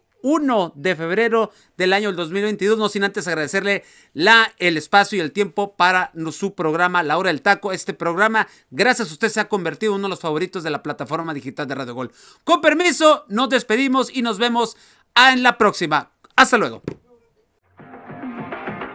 [0.75, 2.77] de febrero del año 2022.
[2.77, 7.29] No sin antes agradecerle la, el espacio y el tiempo para su programa La Hora
[7.29, 7.71] del Taco.
[7.71, 10.83] Este programa, gracias a usted, se ha convertido en uno de los favoritos de la
[10.83, 12.11] plataforma digital de Radio Gol.
[12.43, 14.75] Con permiso, nos despedimos y nos vemos
[15.15, 16.11] en la próxima.
[16.35, 16.81] Hasta luego.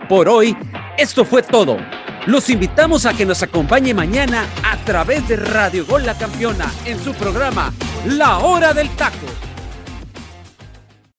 [0.09, 0.57] Por hoy,
[0.99, 1.79] esto fue todo.
[2.27, 6.99] Los invitamos a que nos acompañe mañana a través de Radio Gol La Campeona en
[7.03, 7.73] su programa
[8.07, 9.27] La Hora del Taco.